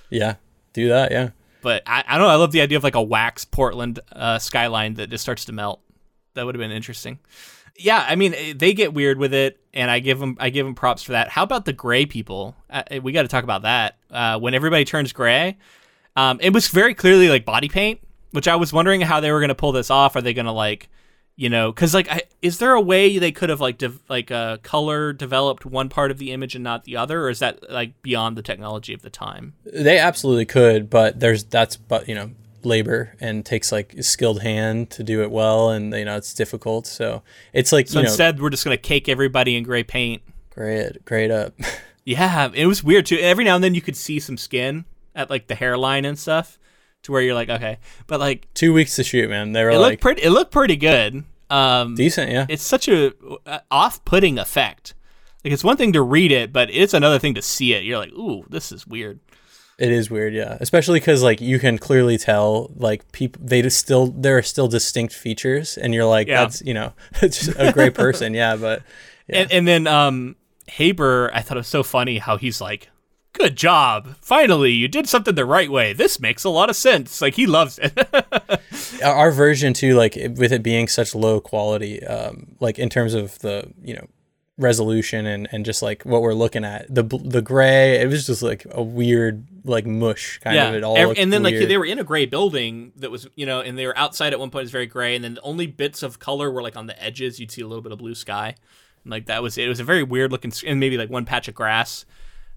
[0.09, 0.37] yeah,
[0.73, 1.13] do that.
[1.13, 1.31] Yeah.
[1.67, 2.33] But I, I don't know.
[2.33, 5.53] I love the idea of like a wax Portland uh, skyline that just starts to
[5.53, 5.81] melt.
[6.35, 7.19] That would have been interesting.
[7.77, 10.65] Yeah, I mean eh, they get weird with it, and I give them I give
[10.65, 11.29] them props for that.
[11.29, 12.55] How about the gray people?
[12.71, 13.97] Uh, we got to talk about that.
[14.13, 15.59] Uh, when everybody turns gray,
[16.15, 17.99] um, it was very clearly like body paint,
[18.31, 20.15] which I was wondering how they were going to pull this off.
[20.15, 20.89] Are they going to like,
[21.37, 24.31] you know, because like, I, is there a way they could have like dev- like
[24.31, 27.71] uh, color developed one part of the image and not the other, or is that
[27.71, 29.53] like beyond the technology of the time?
[29.65, 32.31] They absolutely could, but there's that's but you know
[32.63, 36.33] labor and takes like a skilled hand to do it well, and you know it's
[36.33, 36.87] difficult.
[36.87, 37.23] So
[37.53, 40.23] it's like so you know, instead we're just gonna cake everybody in gray paint.
[40.51, 41.55] great, great up.
[42.09, 43.19] Yeah, it was weird too.
[43.19, 46.57] Every now and then you could see some skin at like the hairline and stuff,
[47.07, 49.53] to where you're like, okay, but like Two weeks to shoot, man.
[49.53, 50.23] They were it like looked pretty.
[50.23, 51.25] It looked pretty good.
[51.49, 52.47] Um, decent, yeah.
[52.49, 53.13] it's such a
[53.47, 54.95] uh, off-putting effect.
[55.45, 57.85] Like it's one thing to read it, but it's another thing to see it.
[57.85, 59.21] You're like, ooh, this is weird.
[59.79, 60.57] It is weird, yeah.
[60.61, 64.69] Especially because like you can clearly tell like people they just still there are still
[64.69, 66.41] distinct features, and you're like, Yeah.
[66.41, 66.93] that's you know,
[67.23, 68.57] it's just a great person, yeah.
[68.57, 68.83] But
[69.29, 69.43] Yeah.
[69.43, 70.37] And, and then um,
[70.67, 72.89] Haber, I thought it was so funny how he's like,
[73.37, 74.17] "Good job!
[74.21, 75.93] Finally, you did something the right way.
[75.93, 77.97] This makes a lot of sense." Like he loves it.
[79.05, 83.39] our- version too, like with it being such low quality, um, like in terms of
[83.41, 84.07] the you know
[84.59, 88.43] resolution and and just like what we're looking at, the the gray, it was just
[88.43, 90.75] like a weird like mush kind of.
[90.75, 93.47] It all looked and then like they were in a gray building that was you
[93.47, 94.63] know, and they were outside at one point.
[94.63, 97.39] It's very gray, and then the only bits of color were like on the edges.
[97.39, 98.55] You'd see a little bit of blue sky,
[99.05, 99.69] and like that was it.
[99.69, 102.07] Was a very weird looking, and maybe like one patch of grass.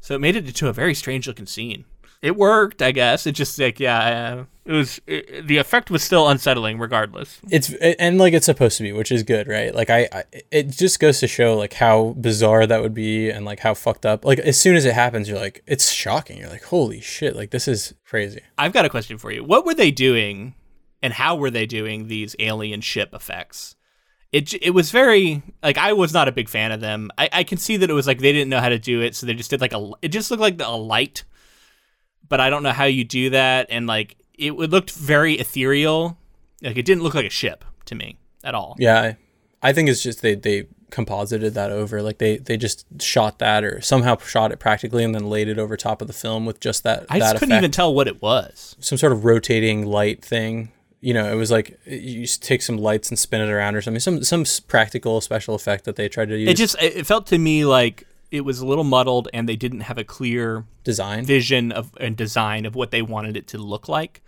[0.02, 1.86] So it made it into a very strange looking scene.
[2.22, 3.26] It worked, I guess.
[3.26, 4.00] It just like yeah,
[4.40, 5.00] uh, it was.
[5.08, 7.40] It, the effect was still unsettling, regardless.
[7.50, 10.70] it's and like it's supposed to be which is good right like I, I it
[10.70, 14.26] just goes to show like how bizarre that would be and like how fucked up
[14.26, 17.52] like as soon as it happens you're like it's shocking you're like holy shit like
[17.52, 19.44] this is crazy I've got a question for you.
[19.44, 20.56] What were they doing,
[21.02, 23.78] and how were they doing these alien ship effects?
[24.32, 27.10] It it was very like I was not a big fan of them.
[27.18, 29.16] I, I can see that it was like they didn't know how to do it,
[29.16, 29.92] so they just did like a.
[30.02, 31.24] It just looked like a light,
[32.28, 36.18] but I don't know how you do that, and like it, it looked very ethereal.
[36.62, 38.76] Like it didn't look like a ship to me at all.
[38.78, 42.86] yeah I, I think it's just they they composited that over like they they just
[43.02, 46.14] shot that or somehow shot it practically and then laid it over top of the
[46.14, 47.64] film with just that I that just couldn't effect.
[47.64, 48.76] even tell what it was.
[48.80, 50.72] some sort of rotating light thing.
[51.02, 53.82] You know, it was like you just take some lights and spin it around or
[53.82, 54.00] something.
[54.02, 56.50] Some some practical special effect that they tried to use.
[56.50, 59.82] It just it felt to me like it was a little muddled, and they didn't
[59.82, 61.26] have a clear design.
[61.26, 64.22] vision of and design of what they wanted it to look like.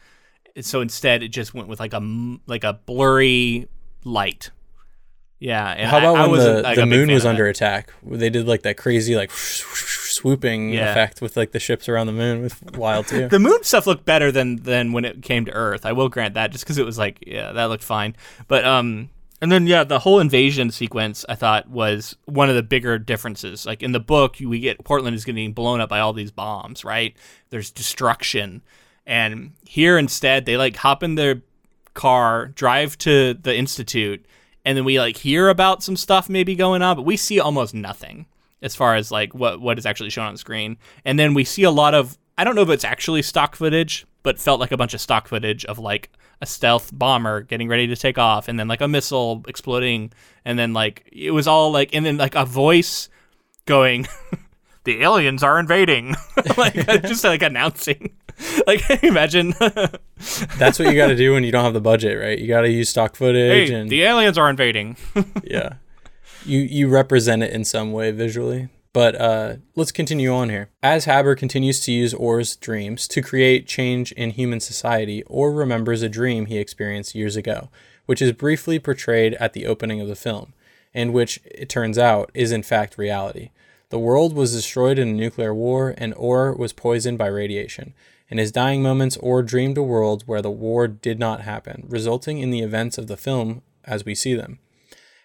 [0.62, 3.68] So instead, it just went with like a like a blurry
[4.04, 4.52] light.
[5.40, 7.92] Yeah, and How about I, I when the, like, the moon was under attack?
[8.04, 9.32] They did like that crazy like
[10.22, 10.92] swooping Yeah.
[10.92, 13.28] effect with like the ships around the moon with wild too.
[13.28, 15.86] The moon stuff looked better than than when it came to Earth.
[15.86, 18.16] I will grant that, just because it was like, yeah, that looked fine.
[18.48, 19.10] But um,
[19.42, 23.66] and then yeah, the whole invasion sequence I thought was one of the bigger differences.
[23.66, 26.86] Like in the book, we get Portland is getting blown up by all these bombs,
[26.86, 27.16] right?
[27.50, 28.62] There's destruction,
[29.06, 31.42] and here instead they like hop in their
[31.94, 34.26] car, drive to the institute,
[34.64, 37.74] and then we like hear about some stuff maybe going on, but we see almost
[37.74, 38.28] nothing
[38.62, 40.78] as far as like what what is actually shown on screen.
[41.06, 44.06] And then we see a lot of I don't know if it's actually stock footage,
[44.24, 46.10] but felt like a bunch of stock footage of like
[46.42, 50.12] a stealth bomber getting ready to take off and then like a missile exploding
[50.44, 53.10] and then like it was all like and then like a voice
[53.66, 54.08] going
[54.84, 56.16] the aliens are invading.
[56.58, 58.14] Like just like announcing.
[58.66, 59.54] Like imagine.
[60.58, 62.38] That's what you got to do when you don't have the budget, right?
[62.38, 64.98] You got to use stock footage hey and the aliens are invading.
[65.44, 65.74] Yeah,
[66.46, 68.70] you you represent it in some way visually.
[68.94, 70.70] But uh, let's continue on here.
[70.84, 76.02] As Haber continues to use Orr's dreams to create change in human society, Orr remembers
[76.02, 77.70] a dream he experienced years ago,
[78.06, 80.54] which is briefly portrayed at the opening of the film,
[80.94, 83.52] and which, it turns out, is in fact reality.
[83.92, 87.94] The world was destroyed in a nuclear war, and Orr was poisoned by radiation.
[88.30, 92.40] In his dying moments, Orr dreamed a world where the war did not happen, resulting
[92.40, 94.60] in the events of the film as we see them.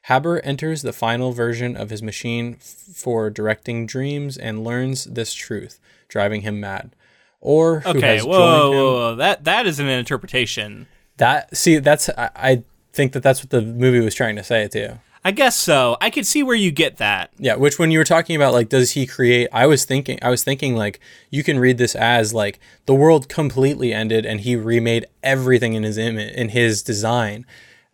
[0.09, 5.35] Haber enters the final version of his machine f- for directing dreams and learns this
[5.35, 6.95] truth, driving him mad.
[7.41, 8.79] Orr who okay has whoa, joined him.
[8.79, 10.87] whoa, whoa that that is an interpretation
[11.19, 14.69] That see, that's I, I think that that's what the movie was trying to say
[14.69, 14.99] too.
[15.25, 15.97] I guess so.
[16.01, 17.31] I could see where you get that.
[17.37, 20.31] Yeah, which when you were talking about like does he create I was thinking I
[20.31, 21.01] was thinking like
[21.31, 25.83] you can read this as like the world completely ended and he remade everything in
[25.83, 27.45] his image in his design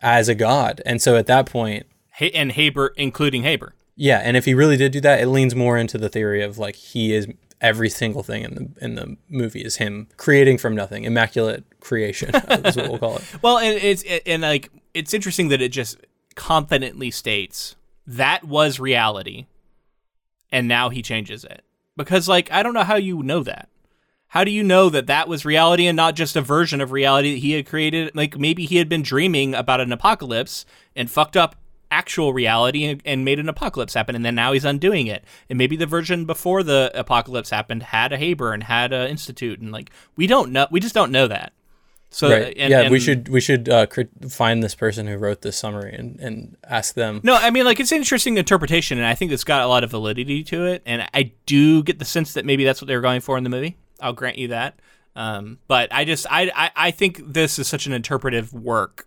[0.00, 0.82] as a god.
[0.84, 1.86] And so at that point,
[2.20, 3.74] and Haber, including Haber.
[3.96, 6.58] yeah, and if he really did do that, it leans more into the theory of
[6.58, 7.26] like he is
[7.60, 12.30] every single thing in the in the movie is him creating from nothing, immaculate creation
[12.34, 13.24] uh, is what we'll call it.
[13.42, 15.98] Well, and it's and like it's interesting that it just
[16.34, 19.46] confidently states that was reality,
[20.50, 21.62] and now he changes it
[21.96, 23.68] because like I don't know how you know that.
[24.28, 27.34] How do you know that that was reality and not just a version of reality
[27.34, 28.14] that he had created?
[28.16, 30.64] Like maybe he had been dreaming about an apocalypse
[30.96, 31.54] and fucked up
[31.92, 35.24] actual reality and, and made an apocalypse happen, and then now he's undoing it.
[35.48, 39.60] And maybe the version before the apocalypse happened had a Haber and had an institute,
[39.60, 41.52] and like we don't know, we just don't know that.
[42.12, 42.54] So right.
[42.56, 43.86] and- yeah, we should we should uh,
[44.28, 47.20] find this person who wrote this summary and, and ask them.
[47.22, 49.82] No, I mean like it's an interesting interpretation, and I think it's got a lot
[49.82, 50.82] of validity to it.
[50.84, 53.44] And I do get the sense that maybe that's what they were going for in
[53.44, 53.76] the movie.
[54.00, 54.78] I'll grant you that.
[55.16, 59.06] Um, but I just I, I I think this is such an interpretive work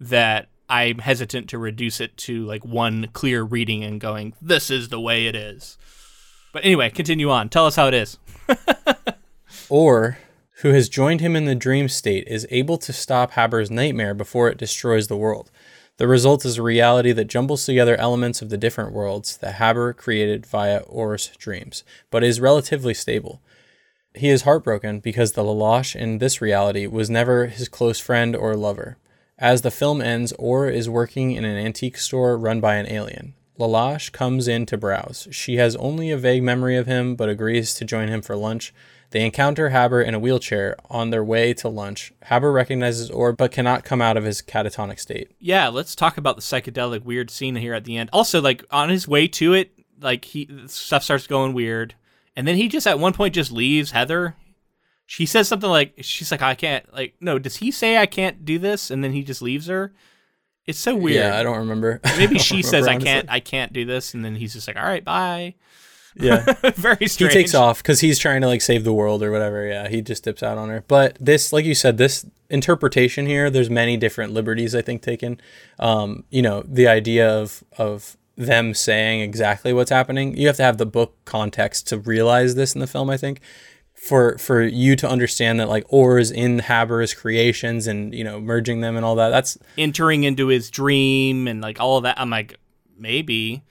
[0.00, 4.88] that I'm hesitant to reduce it to like one clear reading and going this is
[4.88, 5.78] the way it is.
[6.52, 7.48] But anyway, continue on.
[7.48, 8.18] Tell us how it is.
[9.68, 10.18] Orr
[10.62, 14.48] who has joined him in the dream state is able to stop Haber's nightmare before
[14.48, 15.52] it destroys the world.
[15.98, 19.92] The result is a reality that jumbles together elements of the different worlds that Haber
[19.92, 23.40] created via Orr's dreams, but is relatively stable.
[24.14, 28.56] He is heartbroken because the Lelache in this reality was never his close friend or
[28.56, 28.98] lover.
[29.38, 33.34] As the film ends, Orr is working in an antique store run by an alien.
[33.56, 35.28] Lelache comes in to browse.
[35.30, 38.74] She has only a vague memory of him, but agrees to join him for lunch.
[39.10, 42.12] They encounter Haber in a wheelchair on their way to lunch.
[42.24, 45.30] Haber recognizes Orr, but cannot come out of his catatonic state.
[45.38, 48.10] Yeah, let's talk about the psychedelic weird scene here at the end.
[48.12, 51.94] Also, like on his way to it, like he stuff starts going weird,
[52.36, 54.34] and then he just at one point just leaves Heather.
[55.10, 58.44] She says something like she's like I can't like no, does he say I can't
[58.44, 59.94] do this and then he just leaves her?
[60.66, 61.16] It's so weird.
[61.16, 61.98] Yeah, I don't remember.
[62.18, 64.68] Maybe don't she says remember, I can't I can't do this and then he's just
[64.68, 65.54] like all right, bye.
[66.14, 66.44] Yeah.
[66.74, 67.32] Very strange.
[67.32, 69.64] he takes off because he's trying to like save the world or whatever.
[69.66, 70.82] Yeah, he just dips out on her.
[70.88, 75.40] But this, like you said, this interpretation here, there's many different liberties I think taken.
[75.78, 80.36] Um, you know, the idea of of them saying exactly what's happening.
[80.36, 83.10] You have to have the book context to realize this in the film.
[83.10, 83.40] I think
[83.98, 88.80] for for you to understand that like Orr's in Haber's creations and you know merging
[88.80, 89.30] them and all that.
[89.30, 92.18] That's entering into his dream and like all of that.
[92.18, 92.58] I'm like,
[92.96, 93.64] maybe.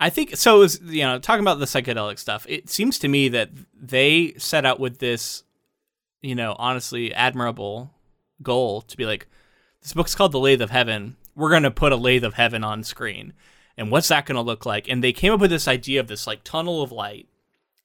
[0.00, 0.62] I think so.
[0.62, 2.46] Is you know talking about the psychedelic stuff?
[2.48, 5.44] It seems to me that they set out with this,
[6.22, 7.92] you know, honestly admirable
[8.42, 9.28] goal to be like,
[9.82, 11.16] this book's called The Lathe of Heaven.
[11.36, 13.34] We're gonna put a lathe of heaven on screen,
[13.76, 14.88] and what's that gonna look like?
[14.88, 17.27] And they came up with this idea of this like tunnel of light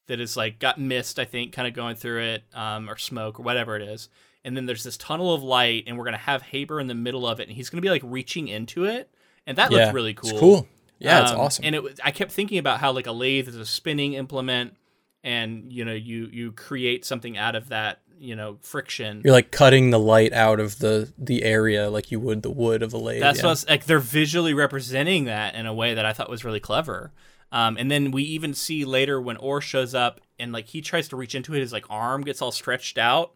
[0.07, 3.39] that is like got mist, I think, kind of going through it, um, or smoke
[3.39, 4.09] or whatever it is.
[4.45, 7.25] And then there's this tunnel of light, and we're gonna have Haber in the middle
[7.25, 9.09] of it, and he's gonna be like reaching into it,
[9.47, 10.29] and that yeah, looks really cool.
[10.29, 10.67] It's cool.
[10.99, 11.65] Yeah, it's Um, awesome.
[11.65, 14.75] And it was, I kept thinking about how like a lathe is a spinning implement,
[15.23, 19.21] and you know you you create something out of that you know friction.
[19.23, 22.81] You're like cutting the light out of the the area like you would the wood
[22.81, 23.21] of a lathe.
[23.21, 23.47] That's yeah.
[23.47, 27.11] was, like they're visually representing that in a way that I thought was really clever.
[27.53, 31.07] Um, and then we even see later when Orr shows up and like he tries
[31.09, 33.35] to reach into it, his like arm gets all stretched out,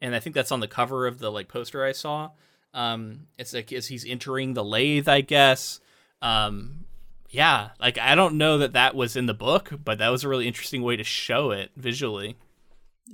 [0.00, 2.30] and I think that's on the cover of the like poster I saw.
[2.72, 5.80] Um, it's like as he's entering the lathe, I guess.
[6.22, 6.86] Um,
[7.28, 10.28] yeah, like I don't know that that was in the book, but that was a
[10.30, 12.36] really interesting way to show it visually.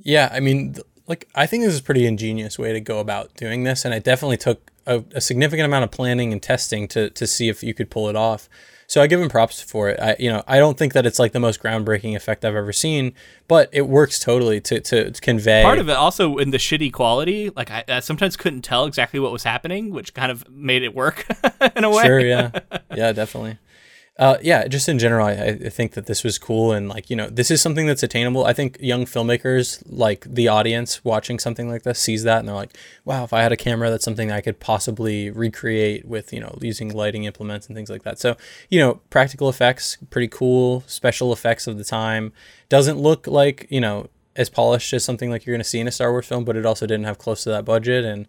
[0.04, 0.76] Yeah, I mean,
[1.08, 3.92] like I think this is a pretty ingenious way to go about doing this, and
[3.92, 7.64] it definitely took a, a significant amount of planning and testing to to see if
[7.64, 8.48] you could pull it off.
[8.94, 9.98] So I give him props for it.
[9.98, 12.72] I you know I don't think that it's like the most groundbreaking effect I've ever
[12.72, 13.12] seen,
[13.48, 15.64] but it works totally to to, convey.
[15.64, 19.18] Part of it also in the shitty quality, like I, I sometimes couldn't tell exactly
[19.18, 21.26] what was happening, which kind of made it work
[21.74, 22.04] in a way.
[22.04, 22.52] Sure, yeah,
[22.94, 23.58] yeah, definitely.
[24.16, 27.16] Uh, yeah, just in general, I, I think that this was cool and like you
[27.16, 28.44] know this is something that's attainable.
[28.44, 32.54] I think young filmmakers, like the audience watching something like this, sees that and they're
[32.54, 36.38] like, "Wow, if I had a camera, that's something I could possibly recreate with you
[36.38, 38.36] know using lighting implements and things like that." So
[38.70, 40.84] you know, practical effects, pretty cool.
[40.86, 42.32] Special effects of the time
[42.68, 45.88] doesn't look like you know as polished as something like you're going to see in
[45.88, 48.28] a Star Wars film, but it also didn't have close to that budget and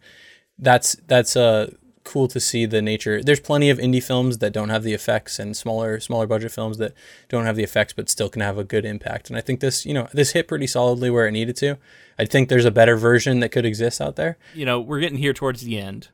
[0.57, 1.69] that's that's uh
[2.05, 3.21] cool to see the nature.
[3.21, 6.77] There's plenty of indie films that don't have the effects and smaller smaller budget films
[6.77, 6.93] that
[7.27, 9.29] don't have the effects but still can have a good impact.
[9.29, 11.77] And I think this, you know, this hit pretty solidly where it needed to.
[12.17, 14.37] I think there's a better version that could exist out there.
[14.53, 16.09] you know, we're getting here towards the end.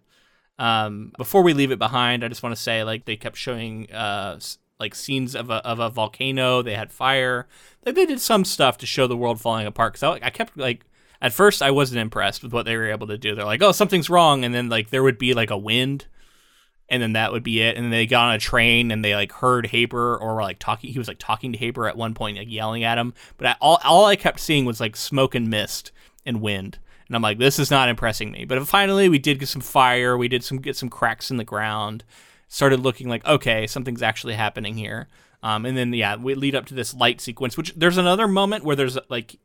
[0.57, 3.91] Um, before we leave it behind, I just want to say, like, they kept showing,
[3.91, 4.39] uh,
[4.79, 6.61] like scenes of a of a volcano.
[6.61, 7.47] They had fire.
[7.85, 9.93] Like, they did some stuff to show the world falling apart.
[9.93, 10.85] Because I, I kept like,
[11.21, 13.35] at first, I wasn't impressed with what they were able to do.
[13.35, 16.07] They're like, oh, something's wrong, and then like there would be like a wind,
[16.89, 17.77] and then that would be it.
[17.77, 20.59] And then they got on a train and they like heard Haber or were like
[20.59, 20.91] talking.
[20.91, 23.13] He was like talking to Haber at one point, like yelling at him.
[23.37, 25.91] But I, all all I kept seeing was like smoke and mist
[26.25, 26.79] and wind.
[27.07, 28.45] And I'm like, this is not impressing me.
[28.45, 30.17] But finally, we did get some fire.
[30.17, 32.03] We did some get some cracks in the ground.
[32.49, 35.07] Started looking like okay, something's actually happening here.
[35.43, 37.55] Um, and then yeah, we lead up to this light sequence.
[37.55, 39.37] Which there's another moment where there's like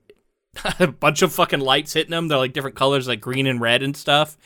[0.80, 2.28] a bunch of fucking lights hitting them.
[2.28, 4.36] They're like different colors, like green and red and stuff.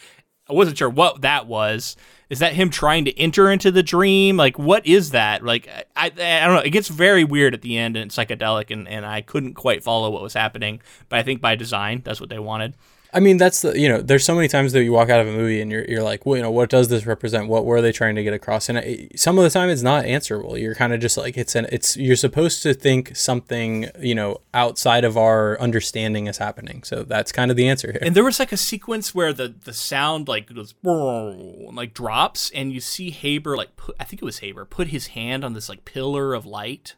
[0.48, 1.96] I wasn't sure what that was.
[2.28, 4.36] Is that him trying to enter into the dream?
[4.36, 5.44] Like, what is that?
[5.44, 6.62] Like, I, I, I don't know.
[6.62, 9.82] It gets very weird at the end and it's psychedelic, and, and I couldn't quite
[9.82, 10.80] follow what was happening.
[11.08, 12.74] But I think by design, that's what they wanted.
[13.12, 15.26] I mean, that's the you know, there's so many times that you walk out of
[15.26, 17.48] a movie and you're you're like, well, you know, what does this represent?
[17.48, 18.68] What were they trying to get across?
[18.68, 20.56] And it, some of the time, it's not answerable.
[20.56, 24.40] You're kind of just like it's an it's you're supposed to think something you know
[24.54, 26.82] outside of our understanding is happening.
[26.84, 28.00] So that's kind of the answer here.
[28.02, 32.72] And there was like a sequence where the the sound like goes like drops, and
[32.72, 35.68] you see Haber like put I think it was Haber put his hand on this
[35.68, 36.94] like pillar of light,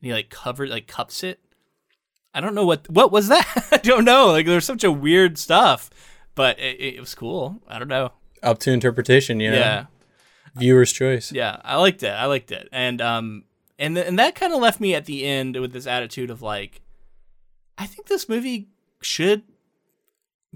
[0.00, 1.40] and he like covered like cups it.
[2.34, 3.68] I don't know what what was that.
[3.72, 4.28] I don't know.
[4.28, 5.90] Like there's such a weird stuff,
[6.34, 7.60] but it, it was cool.
[7.68, 8.12] I don't know.
[8.42, 9.58] Up to interpretation, you know?
[9.58, 9.84] Yeah,
[10.54, 11.30] Viewer's choice.
[11.32, 11.60] yeah.
[11.64, 12.10] I liked it.
[12.12, 13.44] I liked it, and um,
[13.78, 16.40] and th- and that kind of left me at the end with this attitude of
[16.40, 16.80] like,
[17.76, 18.68] I think this movie
[19.02, 19.42] should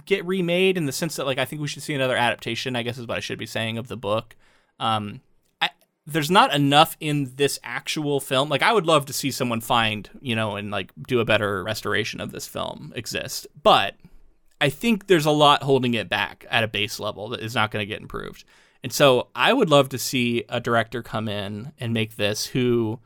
[0.06, 2.76] get remade in the sense that like I think we should see another adaptation.
[2.76, 4.36] I guess is what I should be saying of the book.
[4.80, 5.20] Um,
[6.06, 8.48] there's not enough in this actual film.
[8.48, 11.64] Like I would love to see someone find you know and like do a better
[11.64, 13.96] restoration of this film exist, but
[14.60, 17.70] I think there's a lot holding it back at a base level that is not
[17.70, 18.44] going to get improved.
[18.82, 23.00] And so I would love to see a director come in and make this who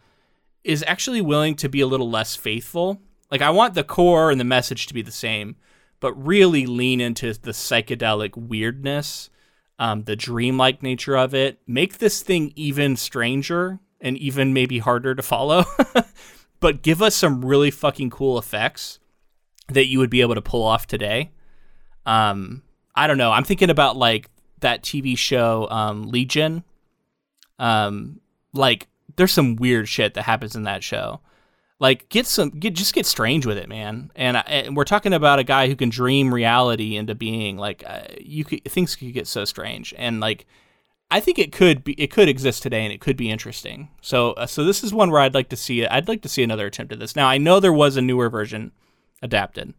[0.64, 3.00] is actually willing to be a little less faithful.
[3.30, 5.56] Like I want the core and the message to be the same,
[6.00, 9.30] but really lean into the psychedelic weirdness,
[9.78, 11.60] um, the dreamlike nature of it.
[11.66, 15.64] Make this thing even stranger and even maybe harder to follow,
[16.60, 18.98] but give us some really fucking cool effects
[19.68, 21.30] that you would be able to pull off today.
[22.06, 22.62] Um,
[22.94, 23.30] I don't know.
[23.30, 26.64] I'm thinking about like that TV show um, Legion.
[27.58, 28.20] Um,
[28.52, 31.20] like there's some weird shit that happens in that show.
[31.80, 34.10] Like get some get just get strange with it, man.
[34.16, 37.56] And, I, and we're talking about a guy who can dream reality into being.
[37.56, 40.46] Like uh, you could things could get so strange and like.
[41.10, 43.88] I think it could be it could exist today and it could be interesting.
[44.02, 45.88] So uh, so this is one where I'd like to see it.
[45.90, 47.16] I'd like to see another attempt at this.
[47.16, 48.72] Now I know there was a newer version
[49.22, 49.72] adapted,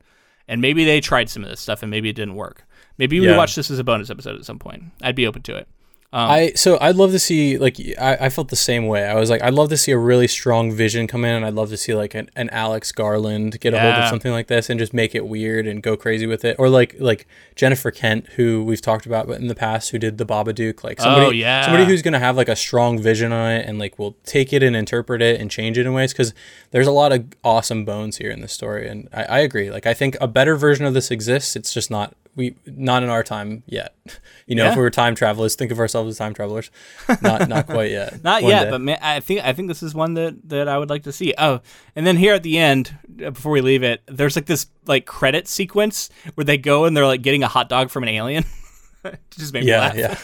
[0.47, 2.65] and maybe they tried some of this stuff and maybe it didn't work.
[2.97, 3.37] Maybe we Yeah.
[3.37, 4.85] watch this as a bonus episode at some point.
[5.03, 5.67] I'd be open to it.
[6.11, 9.05] Um, I so I'd love to see like I, I felt the same way.
[9.05, 11.53] I was like I'd love to see a really strong vision come in, and I'd
[11.53, 14.71] love to see like an, an Alex Garland get a hold of something like this
[14.71, 18.25] and just make it weird and go crazy with it, or like like Jennifer Kent,
[18.37, 21.61] who we've talked about in the past, who did the Babadook, like somebody Oh, yeah.
[21.63, 24.63] somebody who's gonna have like a strong vision on it and like will take it
[24.63, 26.33] and interpret it and change it in ways because
[26.71, 29.69] there's a lot of awesome bones here in this story, and I, I agree.
[29.69, 31.55] Like I think a better version of this exists.
[31.55, 33.95] It's just not we not in our time yet.
[34.47, 34.71] You know, Yeah.
[34.71, 36.71] if we were time travelers, think of ourselves as time travelers.
[37.21, 38.23] Not not quite yet.
[38.23, 38.69] Not One yet, day.
[38.71, 41.11] but man, I think I think this is one that that I would like to
[41.11, 41.35] see.
[41.37, 41.61] Oh,
[41.95, 45.05] and then here at the end, uh, before we leave it, there's like this like
[45.05, 48.43] credit sequence where they go and they're like getting a hot dog from an alien.
[49.29, 49.95] Just made me yeah, laugh.
[49.95, 50.17] yeah,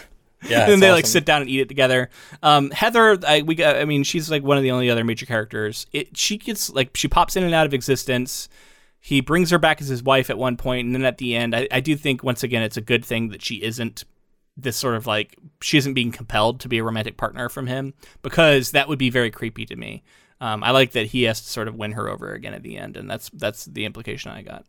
[0.50, 0.62] yeah.
[0.64, 2.10] and then they like sit down and eat it together.
[2.42, 5.28] Um, Heather, I, we, got- I mean, she's like one of the only other major
[5.28, 5.86] characters.
[5.94, 8.50] It, she gets like she pops in and out of existence.
[9.06, 11.56] He brings her back as his wife at one point, and then at the end,
[11.56, 14.04] I, I do think once again it's a good thing that she isn't
[14.58, 17.94] this sort of like she isn't being compelled to be a romantic partner from him
[18.24, 20.02] because that would be very creepy to me.
[20.42, 22.78] Um, I like that he has to sort of win her over again at the
[22.78, 24.66] end, and that's that's the implication I got.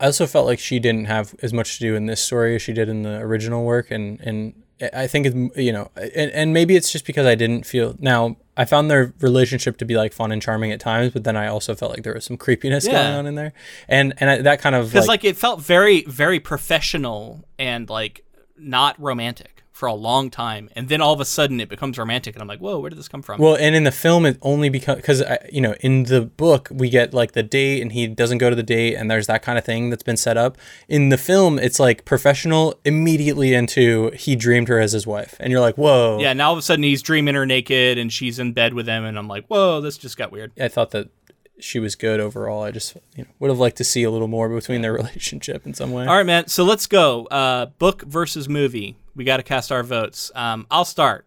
[0.00, 2.62] I also felt like she didn't have as much to do in this story as
[2.62, 6.74] she did in the original work, and and I think you know, and, and maybe
[6.74, 8.36] it's just because I didn't feel now.
[8.56, 11.46] I found their relationship to be like fun and charming at times, but then I
[11.48, 12.92] also felt like there was some creepiness Yeah.
[12.92, 13.52] going on in there,
[13.88, 17.88] and and I, that kind of because like, like, it felt very very professional and
[17.90, 18.24] like
[18.58, 22.34] not romantic for a long time and then all of a sudden it becomes romantic
[22.34, 24.38] and i'm like whoa where did this come from Well, and in the film, it
[24.40, 25.22] only because because
[25.52, 28.56] you know in the book we get like the date and he doesn't go to
[28.56, 30.56] the date and there's that kind of thing that's been set up.
[30.88, 35.50] In the film, it's like professional immediately into he dreamed her as his wife, and
[35.50, 36.18] you're like, whoa.
[36.20, 38.86] yeah now all of a sudden he's dreaming her naked and she's in bed with
[38.86, 41.10] him and i'm like whoa this just got weird I thought that
[41.58, 42.62] she was good overall.
[42.62, 45.66] I just you know, would have liked to see a little more between their relationship
[45.66, 46.06] in some way.
[46.06, 49.82] all right man so let's go uh book versus movie we got to cast our
[49.82, 51.26] votes um i'll start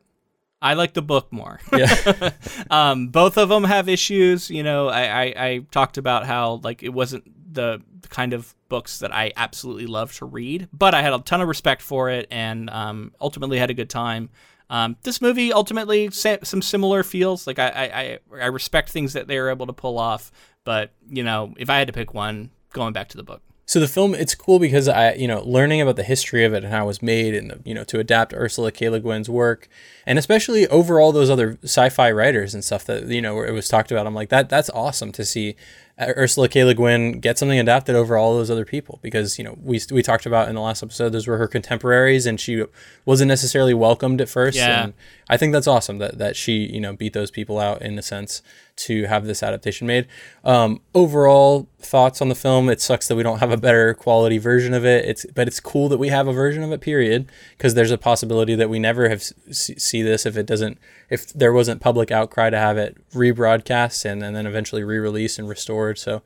[0.62, 1.60] I like the book more.
[1.72, 2.32] Yeah.
[2.70, 4.50] um, both of them have issues.
[4.50, 9.00] You know, I, I, I talked about how like it wasn't the kind of books
[9.00, 12.28] that I absolutely love to read, but I had a ton of respect for it
[12.32, 14.30] and um, ultimately had a good time.
[14.70, 17.48] Um, this movie ultimately some similar feels.
[17.48, 20.32] Like I, I, I, I respect things that they were able to pull off,
[20.64, 23.42] but you know, if I had to pick one, going back to the book.
[23.70, 26.64] So the film, it's cool because I, you know, learning about the history of it
[26.64, 28.90] and how it was made, and the, you know, to adapt Ursula K.
[28.90, 29.70] Le Guin's work,
[30.08, 33.68] and especially over all those other sci-fi writers and stuff that you know it was
[33.68, 34.08] talked about.
[34.08, 34.50] I'm like that.
[34.50, 35.56] That's awesome to see
[36.00, 36.64] uh, Ursula K.
[36.64, 40.02] Le Guin get something adapted over all those other people because you know we we
[40.02, 42.64] talked about in the last episode those were her contemporaries and she
[43.06, 44.58] wasn't necessarily welcomed at first.
[44.58, 44.86] Yeah.
[44.86, 44.94] And
[45.30, 48.02] I think that's awesome that that she you know beat those people out in a
[48.02, 48.42] sense
[48.80, 50.08] to have this adaptation made.
[50.44, 54.38] Um, overall thoughts on the film: It sucks that we don't have a better quality
[54.38, 55.06] version of it.
[55.06, 56.82] It's but it's cool that we have a version of it.
[56.82, 60.78] Period, because there's a possibility that we never have see this if it doesn't
[61.10, 65.50] if there wasn't public outcry to have it rebroadcast and, and then eventually re-released and
[65.50, 65.98] restored.
[65.98, 66.22] So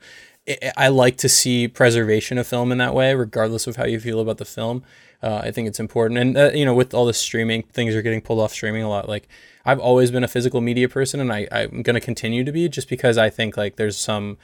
[0.76, 4.20] I like to see preservation of film in that way, regardless of how you feel
[4.20, 4.84] about the film.
[5.24, 8.02] Uh, I think it's important, and uh, you know, with all the streaming, things are
[8.02, 9.08] getting pulled off streaming a lot.
[9.08, 9.26] Like
[9.64, 12.90] I've always been a physical media person, and I I'm gonna continue to be, just
[12.90, 14.36] because I think like there's some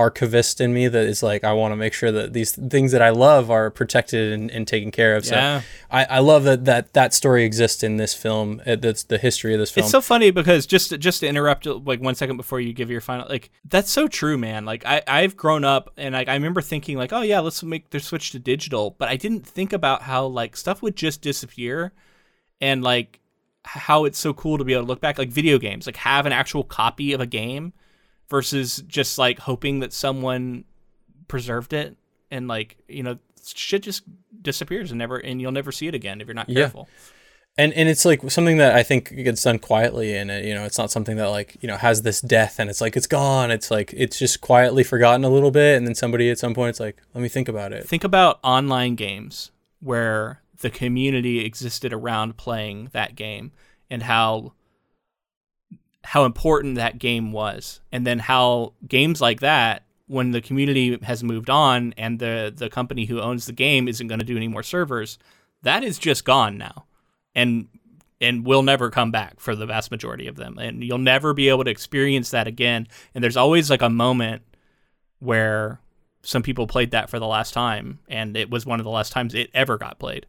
[0.00, 3.02] archivist in me that is like I want to make sure that these things that
[3.02, 5.26] I love are protected and, and taken care of.
[5.26, 5.62] So Yeah.
[5.90, 8.62] I, I love that that that story exists in this film.
[8.66, 9.84] Uh, That's the history of this film.
[9.84, 13.02] It's so funny because just just to interrupt like one second before you give your
[13.02, 14.64] final like that's so true, man.
[14.64, 17.90] Like I I've grown up and like I remember thinking like, oh yeah, let's make
[17.90, 21.92] the switch to digital, but I didn't think about how like stuff would just disappear
[22.60, 23.20] and like
[23.64, 26.24] how it's so cool to be able to look back like video games, like have
[26.24, 27.74] an actual copy of a game
[28.30, 30.64] versus just like hoping that someone
[31.28, 31.96] preserved it
[32.30, 34.04] and like, you know, shit just
[34.40, 36.88] disappears and never and you'll never see it again if you're not careful.
[36.88, 37.64] Yeah.
[37.64, 40.64] and and it's like something that I think gets done quietly, and it, you know,
[40.64, 43.50] it's not something that like you know has this death, and it's like it's gone.
[43.50, 46.70] It's like it's just quietly forgotten a little bit, and then somebody at some point,
[46.70, 47.86] it's like, let me think about it.
[47.86, 49.50] think about online games
[49.80, 53.50] where the community existed around playing that game
[53.90, 54.52] and how
[56.04, 57.80] how important that game was.
[57.92, 62.68] And then how games like that when the community has moved on and the the
[62.68, 65.18] company who owns the game isn't going to do any more servers
[65.62, 66.86] that is just gone now.
[67.34, 67.68] And
[68.22, 70.58] and will never come back for the vast majority of them.
[70.58, 72.86] And you'll never be able to experience that again.
[73.14, 74.42] And there's always like a moment
[75.20, 75.80] where
[76.22, 79.12] some people played that for the last time and it was one of the last
[79.12, 80.26] times it ever got played.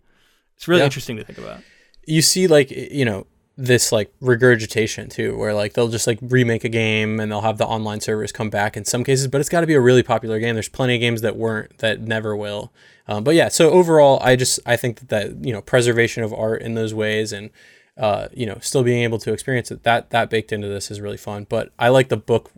[0.55, 0.85] It's really Yeah.
[0.85, 1.61] interesting to think about.
[2.05, 3.27] You see, like you know,
[3.57, 7.57] this like regurgitation too, where like they'll just like remake a game and they'll have
[7.57, 10.03] the online servers come back in some cases, but it's got to be a really
[10.03, 10.55] popular game.
[10.55, 12.71] There's plenty of games that weren't that never will.
[13.07, 16.33] Um, but yeah, so overall, I just I think that that you know preservation of
[16.33, 17.49] art in those ways and
[17.97, 21.01] uh, you know still being able to experience it that that baked into this is
[21.01, 21.45] really fun.
[21.49, 22.51] But I like the book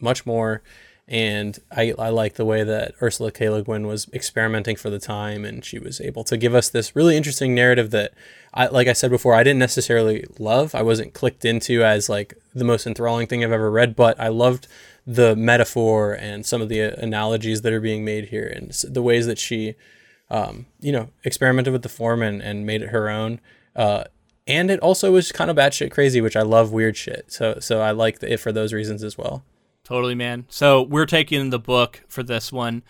[0.00, 0.62] much more.
[1.06, 3.48] And I, I like the way that Ursula K.
[3.50, 6.94] Le Guin was experimenting for the time, and she was able to give us this
[6.94, 8.12] really interesting narrative that,
[8.52, 10.74] I like I said before, I didn't necessarily love.
[10.74, 14.28] I wasn't clicked into as like the most enthralling thing I've ever read, but I
[14.28, 14.66] loved
[15.06, 19.02] the metaphor and some of the uh, analogies that are being made here, and the
[19.02, 19.74] ways that she,
[20.30, 23.40] um, you know, experimented with the form and, and made it her own.
[23.76, 24.04] Uh,
[24.46, 27.32] and it also was kind of batshit crazy, which I love weird shit.
[27.32, 29.44] So so I like it for those reasons as well.
[29.84, 30.46] Totally, man.
[30.48, 32.82] So we're taking the book for this one.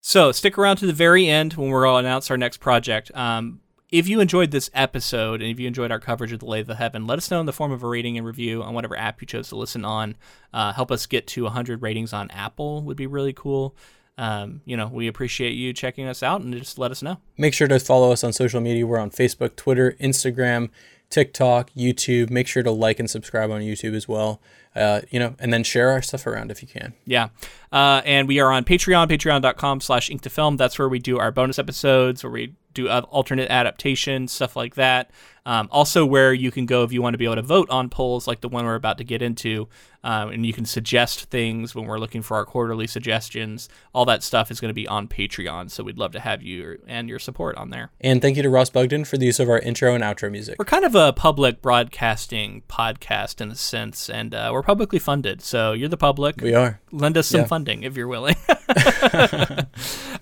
[0.00, 3.10] So stick around to the very end when we're to announce our next project.
[3.14, 3.60] Um,
[3.90, 6.66] if you enjoyed this episode and if you enjoyed our coverage of the Lay of
[6.66, 8.96] the Heaven, let us know in the form of a rating and review on whatever
[8.98, 10.16] app you chose to listen on.
[10.52, 13.76] Uh, help us get to 100 ratings on Apple would be really cool.
[14.18, 17.18] Um, you know, we appreciate you checking us out and just let us know.
[17.36, 18.86] Make sure to follow us on social media.
[18.86, 20.70] We're on Facebook, Twitter, Instagram,
[21.10, 22.30] TikTok, YouTube.
[22.30, 24.40] Make sure to like and subscribe on YouTube as well.
[24.74, 26.94] Uh, you know, and then share our stuff around if you can.
[27.04, 27.28] Yeah.
[27.70, 30.56] Uh, and we are on Patreon, patreon.com slash ink to film.
[30.56, 34.76] That's where we do our bonus episodes, where we do uh, alternate adaptations, stuff like
[34.76, 35.10] that.
[35.44, 37.88] Um, also, where you can go if you want to be able to vote on
[37.88, 39.68] polls like the one we're about to get into.
[40.06, 43.68] Um, and you can suggest things when we're looking for our quarterly suggestions.
[43.92, 45.68] All that stuff is going to be on Patreon.
[45.68, 47.90] So we'd love to have you and your support on there.
[48.00, 50.60] And thank you to Ross Bugden for the use of our intro and outro music.
[50.60, 55.42] We're kind of a public broadcasting podcast in a sense, and uh, we're publicly funded.
[55.42, 56.40] So you're the public.
[56.40, 57.46] We are Lend us some Yeah.
[57.48, 58.36] funding if you're willing.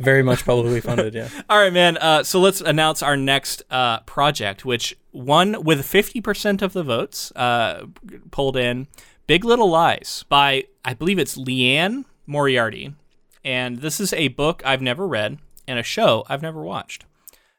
[0.01, 1.15] very much publicly funded.
[1.15, 1.29] Yeah.
[1.51, 1.97] All right, man.
[1.99, 7.33] Uh, so let's announce our next uh, project, which won with 50% of the votes
[7.37, 7.87] uh,
[8.31, 8.89] pulled in
[9.27, 12.95] Big Little Lies by, I believe it's Liane Moriarty.
[13.43, 17.07] And this is a book I've never read and a show I've never watched.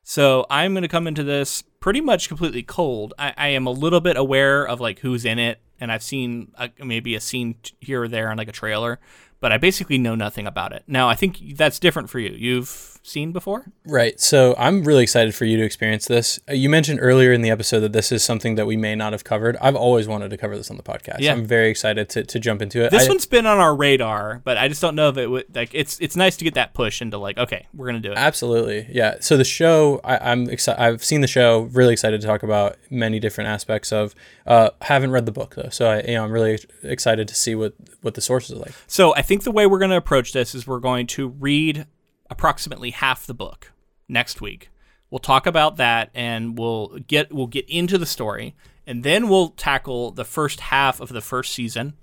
[0.04, 3.16] So I'm going to come into this pretty much completely cold.
[3.18, 6.52] I, I am a little bit aware of like who's in it, and I've seen
[6.56, 9.00] uh, maybe a scene here or there on like a trailer,
[9.40, 10.84] but I basically know nothing about it.
[10.88, 12.32] Now I think that's different for you.
[12.32, 13.68] You've seen before?
[13.86, 14.20] Right.
[14.20, 16.40] So I'm really excited for you to experience this.
[16.50, 19.14] Uh, You mentioned earlier in the episode that this is something that we may not
[19.14, 19.58] have covered.
[19.62, 21.20] I've always wanted to cover this on the podcast.
[21.20, 21.34] Yeah.
[21.34, 22.90] I'm very excited to, to jump into it.
[22.90, 25.56] This I- one's been on our radar, but I just don't know if it would
[25.56, 25.70] like.
[25.74, 28.18] It's it's nice to get that push into like, okay, we're gonna do it.
[28.18, 29.18] Absolutely, yeah.
[29.20, 30.82] So the show, I, I'm excited.
[30.82, 31.70] I've seen the show.
[31.74, 34.16] Really excited to talk about many different aspects of.
[34.48, 37.54] Uh, haven't read the book though, so I, you know, I'm really excited to see
[37.56, 38.74] what what the source is like.
[38.88, 41.88] So I think the way we're gonna approach this is we're going to read
[42.30, 43.74] approximately half the book
[44.08, 44.70] next week.
[45.10, 48.56] We'll talk about that, and we'll get we'll get into the story,
[48.88, 51.94] and then we'll tackle the first half of the first season.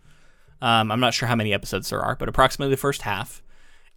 [0.61, 3.43] Um, I'm not sure how many episodes there are, but approximately the first half.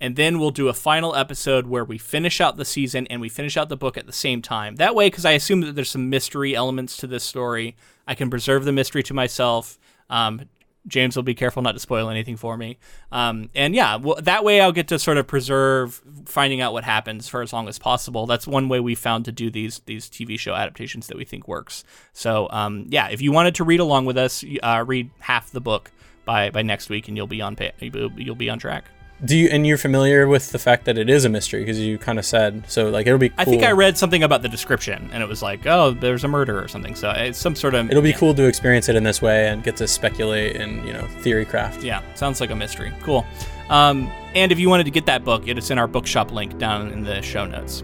[0.02, 3.30] And then we'll do a final episode where we finish out the season and we
[3.30, 4.76] finish out the book at the same time.
[4.76, 8.30] That way, because I assume that there's some mystery elements to this story, I can
[8.30, 9.80] preserve the mystery to myself.
[10.10, 10.50] Um,
[10.88, 12.78] James will be careful not to spoil anything for me.
[13.12, 16.84] Um, and yeah, well, that way I'll get to sort of preserve finding out what
[16.84, 18.26] happens for as long as possible.
[18.26, 21.48] That's one way we found to do these these TV show adaptations that we think
[21.48, 21.84] works.
[22.14, 25.62] So um, yeah, if you wanted to read along with us, uh, read half the
[25.62, 25.92] book
[26.26, 28.86] by by next week, and you'll be on you'll be on track.
[29.24, 31.98] Do you and you're familiar with the fact that it is a mystery because you
[31.98, 33.40] kind of said so like it'll be cool.
[33.40, 36.28] I think I read something about the description and it was like oh there's a
[36.28, 38.18] murder or something so it's some sort of it'll be yeah.
[38.18, 41.46] cool to experience it in this way and get to speculate and you know theory
[41.46, 41.84] craft.
[41.84, 42.94] Yeah, sounds like a mystery.
[43.02, 43.26] Cool.
[43.70, 46.92] Um, and if you wanted to get that book, it's in our bookshop link down
[46.92, 47.84] in the show notes.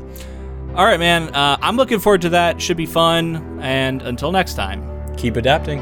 [0.75, 1.33] All right, man.
[1.35, 2.61] Uh, I'm looking forward to that.
[2.61, 3.59] Should be fun.
[3.61, 5.79] And until next time, keep adapting.